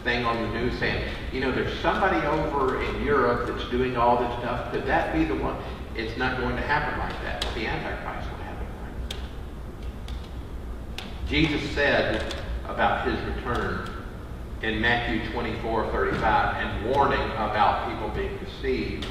thing 0.04 0.24
on 0.26 0.42
the 0.42 0.60
news 0.60 0.78
saying, 0.80 1.08
you 1.34 1.40
know, 1.40 1.52
there's 1.52 1.78
somebody 1.80 2.26
over 2.28 2.82
in 2.82 3.04
Europe 3.04 3.48
that's 3.48 3.70
doing 3.70 3.98
all 3.98 4.18
this 4.18 4.40
stuff. 4.40 4.72
Could 4.72 4.86
that 4.86 5.14
be 5.14 5.26
the 5.26 5.36
one? 5.36 5.58
It's 5.96 6.18
not 6.18 6.40
going 6.40 6.56
to 6.56 6.62
happen 6.62 6.98
like 7.00 7.22
that. 7.24 7.42
The 7.56 7.68
Antichrist 7.68 8.30
will 8.30 8.38
happen 8.44 8.68
like 8.82 9.10
that. 9.10 11.06
Jesus 11.28 11.68
said 11.72 12.36
about 12.66 13.08
his 13.08 13.20
return 13.36 13.90
in 14.62 14.80
Matthew 14.80 15.28
24, 15.32 15.92
35, 15.92 16.56
and 16.58 16.86
warning 16.86 17.22
about 17.32 17.90
people 17.90 18.10
being 18.10 18.38
deceived. 18.38 19.06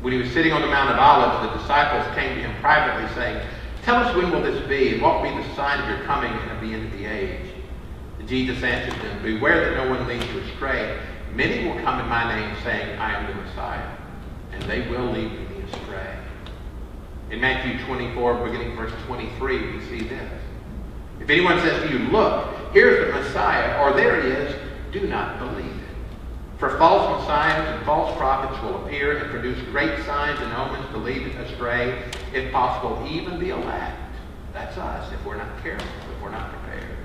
When 0.00 0.14
he 0.14 0.18
was 0.18 0.30
sitting 0.30 0.52
on 0.52 0.62
the 0.62 0.66
Mount 0.66 0.88
of 0.88 0.98
Olives, 0.98 1.46
the 1.46 1.58
disciples 1.58 2.06
came 2.14 2.36
to 2.36 2.42
him 2.42 2.58
privately 2.62 3.14
saying, 3.14 3.46
Tell 3.82 3.96
us 3.96 4.16
when 4.16 4.30
will 4.30 4.42
this 4.42 4.66
be, 4.66 4.94
and 4.94 5.02
what 5.02 5.20
will 5.20 5.30
be 5.30 5.42
the 5.42 5.54
sign 5.54 5.78
of 5.80 5.88
your 5.88 6.06
coming 6.06 6.32
and 6.32 6.50
of 6.52 6.60
the 6.62 6.72
end 6.72 6.86
of 6.90 6.98
the 6.98 7.04
age? 7.04 7.52
And 8.18 8.26
Jesus 8.26 8.62
answered 8.62 8.98
them, 9.02 9.22
Beware 9.22 9.74
that 9.74 9.84
no 9.84 9.90
one 9.90 10.06
leads 10.06 10.24
you 10.32 10.40
astray. 10.40 10.98
Many 11.34 11.68
will 11.68 11.80
come 11.82 12.00
in 12.00 12.08
my 12.08 12.34
name, 12.34 12.56
saying, 12.64 12.98
I 12.98 13.12
am 13.12 13.26
the 13.26 13.42
Messiah, 13.42 13.96
and 14.52 14.62
they 14.62 14.88
will 14.88 15.12
lead 15.12 15.32
many 15.32 15.62
astray. 15.70 16.16
In 17.30 17.40
Matthew 17.40 17.84
24, 17.84 18.46
beginning 18.46 18.74
verse 18.74 18.92
23, 19.06 19.76
we 19.76 19.84
see 19.84 20.08
this. 20.08 20.32
If 21.30 21.34
anyone 21.36 21.60
says 21.60 21.88
to 21.88 21.96
you, 21.96 22.10
Look, 22.10 22.72
here's 22.72 23.06
the 23.06 23.12
Messiah, 23.12 23.80
or 23.80 23.92
there 23.92 24.20
he 24.20 24.30
is, 24.30 24.52
do 24.90 25.06
not 25.06 25.38
believe 25.38 25.64
it. 25.64 26.58
For 26.58 26.76
false 26.76 27.20
messiahs 27.20 27.68
and 27.68 27.86
false 27.86 28.16
prophets 28.18 28.60
will 28.64 28.84
appear 28.84 29.16
and 29.16 29.30
produce 29.30 29.56
great 29.68 29.96
signs 30.04 30.40
and 30.40 30.52
omens 30.52 30.90
to 30.90 30.96
lead 30.96 31.28
astray, 31.36 32.02
if 32.34 32.50
possible, 32.50 33.06
even 33.08 33.38
the 33.38 33.50
elect. 33.50 33.96
That's 34.52 34.76
us, 34.76 35.12
if 35.12 35.24
we're 35.24 35.36
not 35.36 35.46
careful, 35.62 35.86
if 35.86 36.20
we're 36.20 36.32
not 36.32 36.50
prepared. 36.50 36.96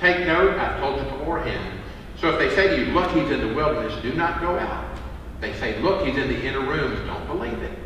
Take 0.00 0.26
note, 0.26 0.58
I've 0.58 0.80
told 0.80 0.96
you 0.96 1.04
beforehand. 1.16 1.78
So 2.20 2.30
if 2.30 2.40
they 2.40 2.52
say 2.56 2.76
to 2.76 2.84
you, 2.84 2.92
Look, 2.94 3.12
he's 3.12 3.30
in 3.30 3.46
the 3.46 3.54
wilderness, 3.54 3.94
do 4.02 4.12
not 4.14 4.40
go 4.40 4.58
out. 4.58 4.98
They 5.40 5.52
say, 5.52 5.80
Look, 5.82 6.04
he's 6.04 6.16
in 6.16 6.26
the 6.26 6.44
inner 6.44 6.66
rooms, 6.66 6.98
don't 7.06 7.28
believe 7.28 7.62
it. 7.62 7.78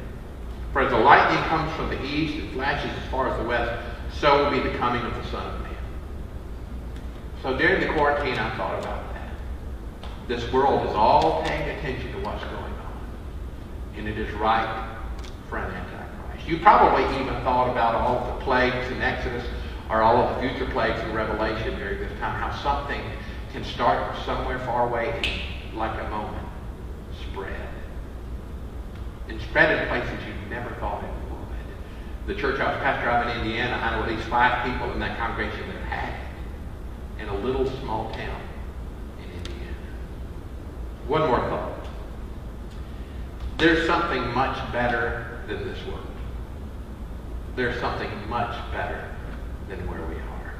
For 0.73 0.81
as 0.81 0.91
the 0.91 0.97
lightning 0.97 1.43
comes 1.51 1.71
from 1.77 1.91
the 1.91 2.03
east 2.03 2.39
and 2.39 2.51
flashes 2.55 2.91
as 2.97 3.11
far 3.11 3.29
as 3.29 3.37
the 3.37 3.45
west, 3.47 3.90
so 4.21 4.45
will 4.45 4.51
be 4.51 4.61
the 4.61 4.77
coming 4.77 5.03
of 5.03 5.15
the 5.15 5.25
Son 5.31 5.47
of 5.47 5.63
Man. 5.63 5.75
So 7.43 7.57
during 7.57 7.81
the 7.81 7.91
quarantine, 7.95 8.37
I 8.37 8.55
thought 8.55 8.79
about 8.79 9.15
that. 9.15 9.31
This 10.29 10.53
world 10.53 10.87
is 10.87 10.95
all 10.95 11.43
paying 11.43 11.79
attention 11.79 12.13
to 12.13 12.19
what's 12.19 12.45
going 12.45 12.55
on. 12.55 13.01
And 13.97 14.07
it 14.07 14.19
is 14.19 14.31
right 14.35 14.95
for 15.49 15.57
an 15.57 15.73
Antichrist. 15.75 16.47
You 16.47 16.59
probably 16.59 17.05
even 17.19 17.35
thought 17.43 17.71
about 17.71 17.95
all 17.95 18.19
of 18.19 18.39
the 18.39 18.45
plagues 18.45 18.91
in 18.93 19.01
Exodus 19.01 19.45
or 19.89 20.03
all 20.03 20.19
of 20.19 20.35
the 20.35 20.49
future 20.49 20.71
plagues 20.71 21.01
in 21.01 21.15
Revelation 21.15 21.79
during 21.79 21.99
this 22.01 22.13
time, 22.21 22.39
how 22.39 22.55
something 22.63 23.01
can 23.53 23.65
start 23.65 24.17
somewhere 24.27 24.59
far 24.61 24.87
away 24.87 25.19
and, 25.25 25.79
like 25.79 25.99
a 25.99 26.09
moment, 26.11 26.47
spread. 27.31 27.69
And 29.29 29.41
spread 29.41 29.79
in 29.81 29.89
places 29.89 30.27
you 30.27 30.51
never 30.51 30.71
thought 30.75 31.03
it. 31.03 31.20
The 32.31 32.37
church 32.37 32.61
I 32.61 32.73
was 32.73 32.81
pastor 32.81 33.11
of 33.11 33.27
in 33.27 33.43
Indiana, 33.43 33.75
I 33.83 33.91
know 33.91 34.05
at 34.05 34.09
least 34.09 34.23
five 34.29 34.65
people 34.65 34.93
in 34.93 35.01
that 35.01 35.19
congregation 35.19 35.67
that 35.67 35.83
had 35.83 36.15
it 36.15 37.23
in 37.23 37.29
a 37.29 37.35
little 37.39 37.69
small 37.81 38.13
town 38.13 38.41
in 39.19 39.37
Indiana. 39.37 39.75
One 41.09 41.23
more 41.23 41.41
thought. 41.41 41.73
There's 43.59 43.85
something 43.85 44.33
much 44.33 44.57
better 44.71 45.41
than 45.49 45.67
this 45.67 45.85
world. 45.89 46.07
There's 47.57 47.81
something 47.81 48.09
much 48.29 48.57
better 48.71 49.13
than 49.69 49.81
where 49.91 50.07
we 50.07 50.15
are. 50.15 50.55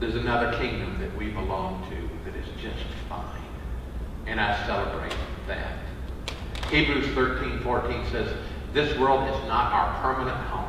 There's 0.00 0.16
another 0.16 0.58
kingdom 0.58 0.98
that 0.98 1.16
we 1.16 1.30
belong 1.30 1.88
to 1.90 2.28
that 2.28 2.36
is 2.36 2.48
just 2.60 2.84
fine. 3.08 3.22
And 4.26 4.40
I 4.40 4.66
celebrate 4.66 5.14
that. 5.46 5.78
Hebrews 6.72 7.06
13, 7.14 7.60
14 7.60 8.04
says, 8.10 8.34
this 8.72 8.96
world 8.98 9.28
is 9.28 9.48
not 9.48 9.72
our 9.72 10.00
permanent 10.00 10.36
home. 10.48 10.68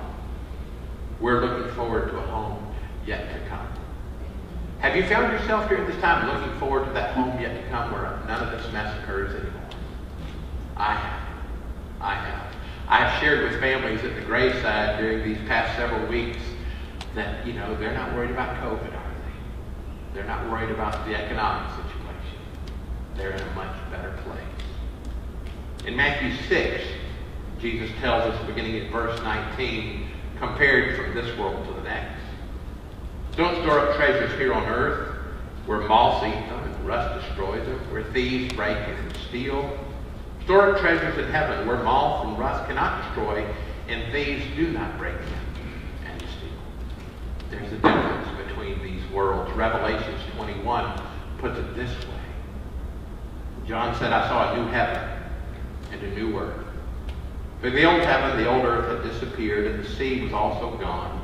We're 1.20 1.46
looking 1.46 1.72
forward 1.76 2.10
to 2.10 2.18
a 2.18 2.22
home 2.22 2.74
yet 3.06 3.32
to 3.34 3.50
come. 3.50 3.68
Have 4.80 4.96
you 4.96 5.06
found 5.06 5.32
yourself 5.32 5.70
during 5.70 5.86
this 5.86 6.00
time 6.02 6.28
looking 6.28 6.60
forward 6.60 6.86
to 6.86 6.94
that 6.94 7.14
home 7.14 7.40
yet 7.40 7.62
to 7.62 7.70
come 7.70 7.92
where 7.92 8.04
none 8.28 8.44
of 8.44 8.52
this 8.52 8.72
mess 8.74 8.98
occurs 9.04 9.36
anymore? 9.36 9.70
I 10.76 10.96
have. 10.96 11.22
I 12.02 12.16
have. 12.16 12.56
I 12.88 12.98
have 13.06 13.22
shared 13.22 13.44
with 13.50 13.60
families 13.60 14.04
at 14.04 14.16
the 14.16 14.22
graveside 14.22 15.00
during 15.00 15.24
these 15.24 15.38
past 15.48 15.78
several 15.78 16.06
weeks 16.08 16.40
that, 17.14 17.46
you 17.46 17.54
know, 17.54 17.76
they're 17.78 17.94
not 17.94 18.16
worried 18.16 18.32
about 18.32 18.58
COVID, 18.58 18.88
are 18.88 19.12
they? 19.14 20.16
They're 20.16 20.26
not 20.26 20.50
worried 20.50 20.72
about 20.72 21.06
the 21.06 21.16
economic 21.16 21.70
situation. 21.76 22.40
They're 23.16 23.32
in 23.32 23.42
a 23.42 23.54
much 23.54 23.76
better 23.92 24.18
place. 24.24 24.42
In 25.86 25.96
Matthew 25.96 26.36
6, 26.48 26.84
Jesus 27.62 27.92
tells 28.00 28.24
us, 28.24 28.48
beginning 28.48 28.78
at 28.78 28.92
verse 28.92 29.22
19, 29.22 30.08
compared 30.40 30.96
from 30.98 31.14
this 31.14 31.38
world 31.38 31.64
to 31.68 31.74
the 31.74 31.84
next. 31.84 32.20
Don't 33.36 33.62
store 33.62 33.80
up 33.80 33.96
treasures 33.96 34.32
here 34.40 34.52
on 34.52 34.66
earth, 34.66 35.16
where 35.68 35.82
moths 35.82 36.26
eat 36.26 36.50
them 36.50 36.64
and 36.64 36.88
rust 36.88 37.24
destroys 37.24 37.64
them, 37.68 37.80
where 37.92 38.04
thieves 38.06 38.52
break 38.56 38.76
in 38.76 38.96
and 38.96 39.18
steal. 39.30 39.78
Store 40.44 40.72
up 40.72 40.82
treasures 40.82 41.18
in 41.20 41.32
heaven, 41.32 41.68
where 41.68 41.84
moth 41.84 42.26
and 42.26 42.40
rust 42.40 42.68
cannot 42.68 43.04
destroy, 43.04 43.46
and 43.88 44.12
thieves 44.12 44.44
do 44.56 44.72
not 44.72 44.98
break 44.98 45.14
in 45.14 46.10
and 46.10 46.20
steal. 46.20 46.50
There's 47.52 47.72
a 47.72 47.76
difference 47.76 48.28
between 48.48 48.82
these 48.82 49.08
worlds. 49.12 49.52
Revelations 49.52 50.20
21 50.36 51.00
puts 51.38 51.60
it 51.60 51.76
this 51.76 51.92
way. 52.06 52.22
John 53.68 53.96
said, 54.00 54.12
I 54.12 54.28
saw 54.28 54.52
a 54.52 54.58
new 54.58 54.72
heaven 54.72 55.08
and 55.92 56.02
a 56.02 56.16
new 56.16 56.40
earth. 56.40 56.71
The 57.62 57.84
old 57.84 58.02
heaven, 58.02 58.42
the 58.42 58.50
old 58.50 58.66
earth 58.66 59.04
had 59.04 59.12
disappeared, 59.12 59.68
and 59.68 59.84
the 59.84 59.88
sea 59.88 60.22
was 60.22 60.34
also 60.34 60.76
gone. 60.78 61.20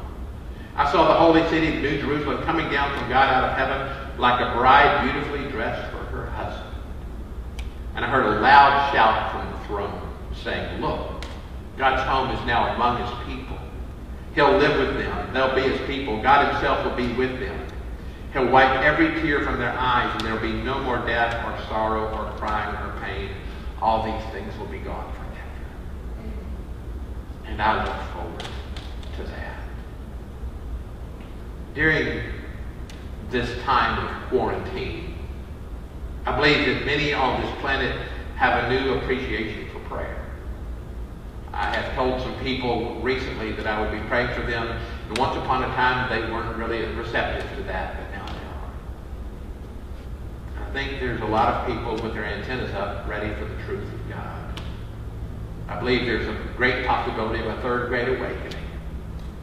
I 0.75 0.91
saw 0.91 1.07
the 1.07 1.15
holy 1.15 1.41
city, 1.49 1.71
the 1.71 1.81
New 1.81 1.99
Jerusalem, 1.99 2.43
coming 2.43 2.69
down 2.69 2.95
from 2.95 3.09
God 3.09 3.27
out 3.27 3.45
of 3.45 3.57
heaven 3.57 4.19
like 4.19 4.39
a 4.39 4.55
bride 4.55 5.03
beautifully 5.03 5.49
dressed 5.49 5.91
for 5.91 5.97
her 5.97 6.27
husband. 6.27 6.75
And 7.95 8.05
I 8.05 8.09
heard 8.09 8.37
a 8.37 8.39
loud 8.41 8.93
shout 8.93 9.31
from 9.31 9.51
the 9.51 9.65
throne 9.65 10.13
saying, 10.43 10.79
Look, 10.79 11.25
God's 11.75 12.03
home 12.03 12.29
is 12.29 12.45
now 12.45 12.75
among 12.75 13.01
his 13.01 13.09
people. 13.25 13.57
He'll 14.35 14.57
live 14.57 14.77
with 14.77 15.03
them. 15.03 15.33
They'll 15.33 15.55
be 15.55 15.61
his 15.61 15.81
people. 15.87 16.21
God 16.21 16.51
himself 16.51 16.85
will 16.85 16.95
be 16.95 17.11
with 17.13 17.39
them. 17.39 17.59
He'll 18.33 18.47
wipe 18.47 18.79
every 18.81 19.19
tear 19.21 19.41
from 19.41 19.57
their 19.57 19.73
eyes, 19.75 20.11
and 20.13 20.21
there'll 20.21 20.39
be 20.39 20.53
no 20.53 20.79
more 20.83 20.99
death 21.07 21.33
or 21.43 21.67
sorrow 21.67 22.15
or 22.15 22.31
crying 22.37 22.75
or 22.75 23.01
pain. 23.01 23.31
All 23.81 24.03
these 24.05 24.31
things 24.31 24.55
will 24.59 24.67
be 24.67 24.77
gone. 24.77 25.11
And 27.47 27.61
I 27.61 27.83
look 27.83 28.13
forward 28.13 28.45
to 29.15 29.23
that. 29.23 29.59
During 31.73 32.23
this 33.29 33.61
time 33.63 34.05
of 34.05 34.29
quarantine, 34.29 35.15
I 36.25 36.35
believe 36.35 36.65
that 36.67 36.85
many 36.85 37.13
on 37.13 37.41
this 37.41 37.51
planet 37.59 37.95
have 38.35 38.65
a 38.65 38.69
new 38.69 38.93
appreciation 38.95 39.69
for 39.71 39.79
prayer. 39.87 40.17
I 41.53 41.73
have 41.75 41.95
told 41.95 42.21
some 42.21 42.35
people 42.43 42.99
recently 43.01 43.51
that 43.53 43.65
I 43.65 43.81
would 43.81 43.91
be 43.91 43.99
praying 44.07 44.33
for 44.35 44.45
them, 44.45 44.67
and 45.07 45.17
once 45.17 45.35
upon 45.37 45.63
a 45.63 45.67
time 45.67 46.09
they 46.09 46.31
weren't 46.31 46.55
really 46.57 46.85
receptive 46.93 47.49
to 47.57 47.63
that, 47.63 47.95
but 47.97 48.11
now 48.11 48.25
they 48.25 48.45
are. 50.63 50.67
I 50.67 50.71
think 50.73 50.99
there's 50.99 51.21
a 51.21 51.25
lot 51.25 51.53
of 51.53 51.65
people 51.65 51.95
with 52.03 52.13
their 52.13 52.25
antennas 52.25 52.71
up, 52.75 53.07
ready 53.07 53.33
for 53.33 53.45
the 53.45 53.63
truth 53.63 53.91
of 53.91 54.09
God. 54.09 54.36
I 55.67 55.79
believe 55.79 56.05
there's 56.05 56.27
a 56.27 56.37
great 56.55 56.85
possibility 56.85 57.41
of 57.41 57.47
a 57.47 57.61
third 57.61 57.89
great 57.89 58.07
awakening 58.07 58.63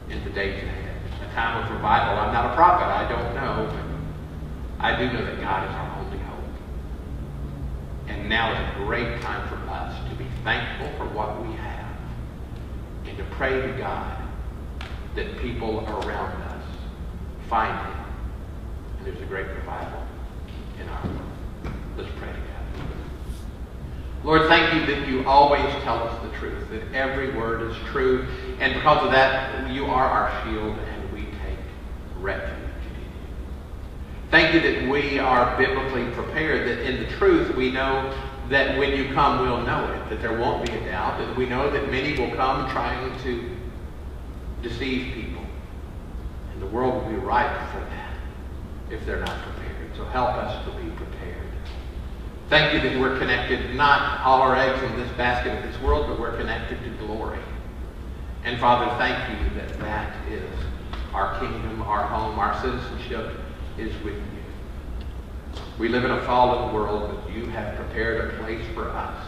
in 0.08 0.24
the 0.24 0.30
days 0.30 0.62
ahead. 0.62 0.96
A 1.22 1.32
time 1.34 1.62
of 1.62 1.70
revival. 1.70 2.18
I'm 2.18 2.32
not 2.32 2.52
a 2.52 2.54
prophet, 2.54 2.86
I 2.86 3.08
don't 3.08 3.34
know, 3.34 3.70
but 3.70 4.84
I 4.84 4.96
do 4.98 5.12
know 5.12 5.24
that 5.24 5.40
God 5.40 5.68
is 5.68 5.74
our 5.74 5.98
only 5.98 6.18
hope. 6.18 6.44
And 8.08 8.28
now 8.28 8.52
is 8.52 8.58
a 8.58 8.84
great 8.84 9.20
time 9.20 9.48
for 9.48 9.56
us 9.70 9.96
to 10.08 10.14
be 10.16 10.26
thankful 10.42 10.90
for 10.96 11.12
what 11.14 11.40
we 11.46 11.52
have 11.54 11.96
and 13.06 13.16
to 13.18 13.24
pray 13.36 13.60
to 13.60 13.78
God 13.78 14.22
that 15.14 15.38
people 15.38 15.80
around 15.80 16.42
us 16.42 16.64
find 17.48 17.78
Him. 17.86 18.04
And 18.98 19.06
there's 19.06 19.20
a 19.20 19.26
great 19.26 19.46
revival 19.46 20.02
in 20.80 20.88
our 20.88 21.04
world. 21.04 21.76
Let's 21.96 22.10
pray 22.16 22.28
together. 22.28 22.53
Lord, 24.24 24.48
thank 24.48 24.72
you 24.72 24.86
that 24.86 25.06
you 25.06 25.22
always 25.26 25.70
tell 25.82 25.98
us 25.98 26.22
the 26.22 26.30
truth, 26.38 26.70
that 26.70 26.82
every 26.94 27.36
word 27.36 27.70
is 27.70 27.76
true. 27.88 28.26
And 28.58 28.72
because 28.72 29.04
of 29.04 29.12
that, 29.12 29.70
you 29.70 29.84
are 29.84 30.06
our 30.06 30.42
shield 30.42 30.78
and 30.78 31.12
we 31.12 31.24
take 31.24 31.58
refuge 32.20 32.50
in 32.50 33.02
you. 33.02 33.10
Thank 34.30 34.54
you 34.54 34.60
that 34.60 34.88
we 34.88 35.18
are 35.18 35.54
biblically 35.58 36.10
prepared, 36.12 36.66
that 36.66 36.90
in 36.90 37.02
the 37.02 37.10
truth 37.16 37.54
we 37.54 37.70
know 37.70 38.14
that 38.48 38.78
when 38.78 38.96
you 38.96 39.12
come, 39.12 39.42
we'll 39.42 39.60
know 39.60 39.92
it, 39.92 40.08
that 40.08 40.22
there 40.22 40.38
won't 40.38 40.64
be 40.64 40.72
a 40.72 40.80
doubt, 40.86 41.18
that 41.18 41.36
we 41.36 41.46
know 41.46 41.70
that 41.70 41.90
many 41.90 42.18
will 42.18 42.34
come 42.34 42.70
trying 42.70 43.22
to 43.24 43.50
deceive 44.62 45.12
people. 45.12 45.44
And 46.52 46.62
the 46.62 46.66
world 46.66 46.94
will 46.94 47.10
be 47.10 47.16
ripe 47.16 47.70
for 47.72 47.80
that 47.80 48.14
if 48.90 49.04
they're 49.04 49.20
not 49.20 49.38
prepared. 49.42 49.94
So 49.96 50.04
help 50.06 50.30
us 50.30 50.64
to 50.64 50.70
be 50.82 50.88
prepared. 50.92 51.53
Thank 52.50 52.74
you 52.74 52.80
that 52.88 53.00
we're 53.00 53.18
connected, 53.18 53.74
not 53.74 54.20
all 54.20 54.42
our 54.42 54.54
eggs 54.54 54.82
in 54.82 54.96
this 54.98 55.10
basket 55.16 55.56
of 55.56 55.62
this 55.62 55.80
world, 55.80 56.06
but 56.08 56.20
we're 56.20 56.36
connected 56.36 56.78
to 56.84 56.90
glory. 57.06 57.38
And 58.44 58.60
Father, 58.60 58.94
thank 58.98 59.40
you 59.40 59.58
that 59.58 59.78
that 59.80 60.14
is 60.30 60.50
our 61.14 61.38
kingdom, 61.40 61.80
our 61.82 62.06
home, 62.06 62.38
our 62.38 62.60
citizenship 62.60 63.32
is 63.78 63.94
with 64.04 64.14
you. 64.14 65.60
We 65.78 65.88
live 65.88 66.04
in 66.04 66.10
a 66.10 66.22
fallen 66.26 66.74
world, 66.74 67.22
but 67.24 67.32
you 67.32 67.46
have 67.46 67.76
prepared 67.76 68.34
a 68.34 68.36
place 68.44 68.64
for 68.74 68.90
us 68.90 69.26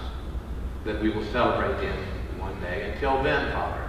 that 0.85 1.03
we 1.03 1.09
will 1.09 1.25
celebrate 1.33 1.83
in 1.89 1.97
one 2.39 2.61
day. 2.61 2.93
Until 2.93 3.23
then, 3.23 3.51
Father, 3.53 3.89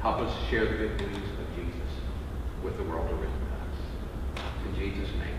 help 0.00 0.18
us 0.18 0.34
share 0.48 0.64
the 0.64 0.88
good 0.88 1.00
news 1.00 1.16
of 1.16 1.54
Jesus 1.54 1.90
with 2.62 2.76
the 2.78 2.84
world 2.84 3.10
around 3.10 3.24
us. 3.24 4.42
In 4.66 4.74
Jesus' 4.74 5.10
name. 5.18 5.33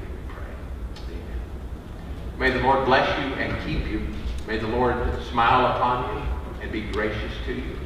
May 2.38 2.52
the 2.52 2.60
Lord 2.60 2.86
bless 2.86 3.08
you 3.20 3.34
and 3.36 3.66
keep 3.66 3.90
you. 3.90 4.06
May 4.46 4.58
the 4.58 4.68
Lord 4.68 4.96
smile 5.32 5.68
upon 5.68 6.18
you 6.18 6.24
and 6.62 6.72
be 6.72 6.82
gracious 6.82 7.32
to 7.46 7.54
you. 7.54 7.78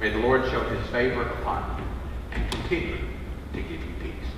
May 0.00 0.10
the 0.10 0.18
Lord 0.18 0.44
show 0.50 0.62
his 0.64 0.86
favor 0.88 1.22
upon 1.22 1.78
you 1.78 1.84
and 2.32 2.50
continue 2.52 2.96
to 3.52 3.60
give 3.60 3.70
you 3.70 3.94
peace. 4.00 4.30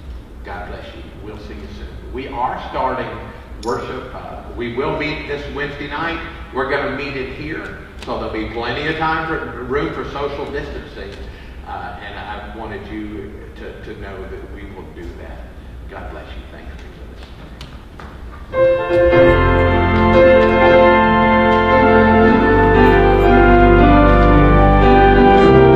God 0.45 0.69
bless 0.69 0.85
you. 0.97 1.03
We'll 1.23 1.39
see 1.39 1.55
you 1.55 1.69
soon. 1.77 2.13
We 2.13 2.27
are 2.27 2.61
starting 2.71 3.09
worship. 3.63 4.13
Uh, 4.13 4.43
we 4.57 4.75
will 4.75 4.99
meet 4.99 5.29
this 5.29 5.55
Wednesday 5.55 5.89
night. 5.89 6.21
We're 6.53 6.69
going 6.69 6.91
to 6.91 7.05
meet 7.05 7.17
it 7.17 7.37
here, 7.37 7.87
so 8.05 8.19
there'll 8.19 8.33
be 8.33 8.53
plenty 8.53 8.89
of 8.89 8.97
time 8.97 9.29
for 9.29 9.63
room 9.63 9.95
for 9.95 10.05
social 10.11 10.51
distancing. 10.51 11.15
Uh, 11.65 11.99
and 12.03 12.19
I 12.19 12.57
wanted 12.57 12.87
you 12.89 13.33
to, 13.57 13.85
to 13.85 14.01
know 14.01 14.21
that 14.29 14.53
we 14.53 14.67
will 14.73 14.87
do 14.95 15.09
that. 15.19 15.47
God 15.89 16.11
bless 16.11 16.27
you. 16.29 16.43
Thank 16.51 16.69
you 16.69 16.75
for 16.75 16.95
Thanks. 18.51 19.34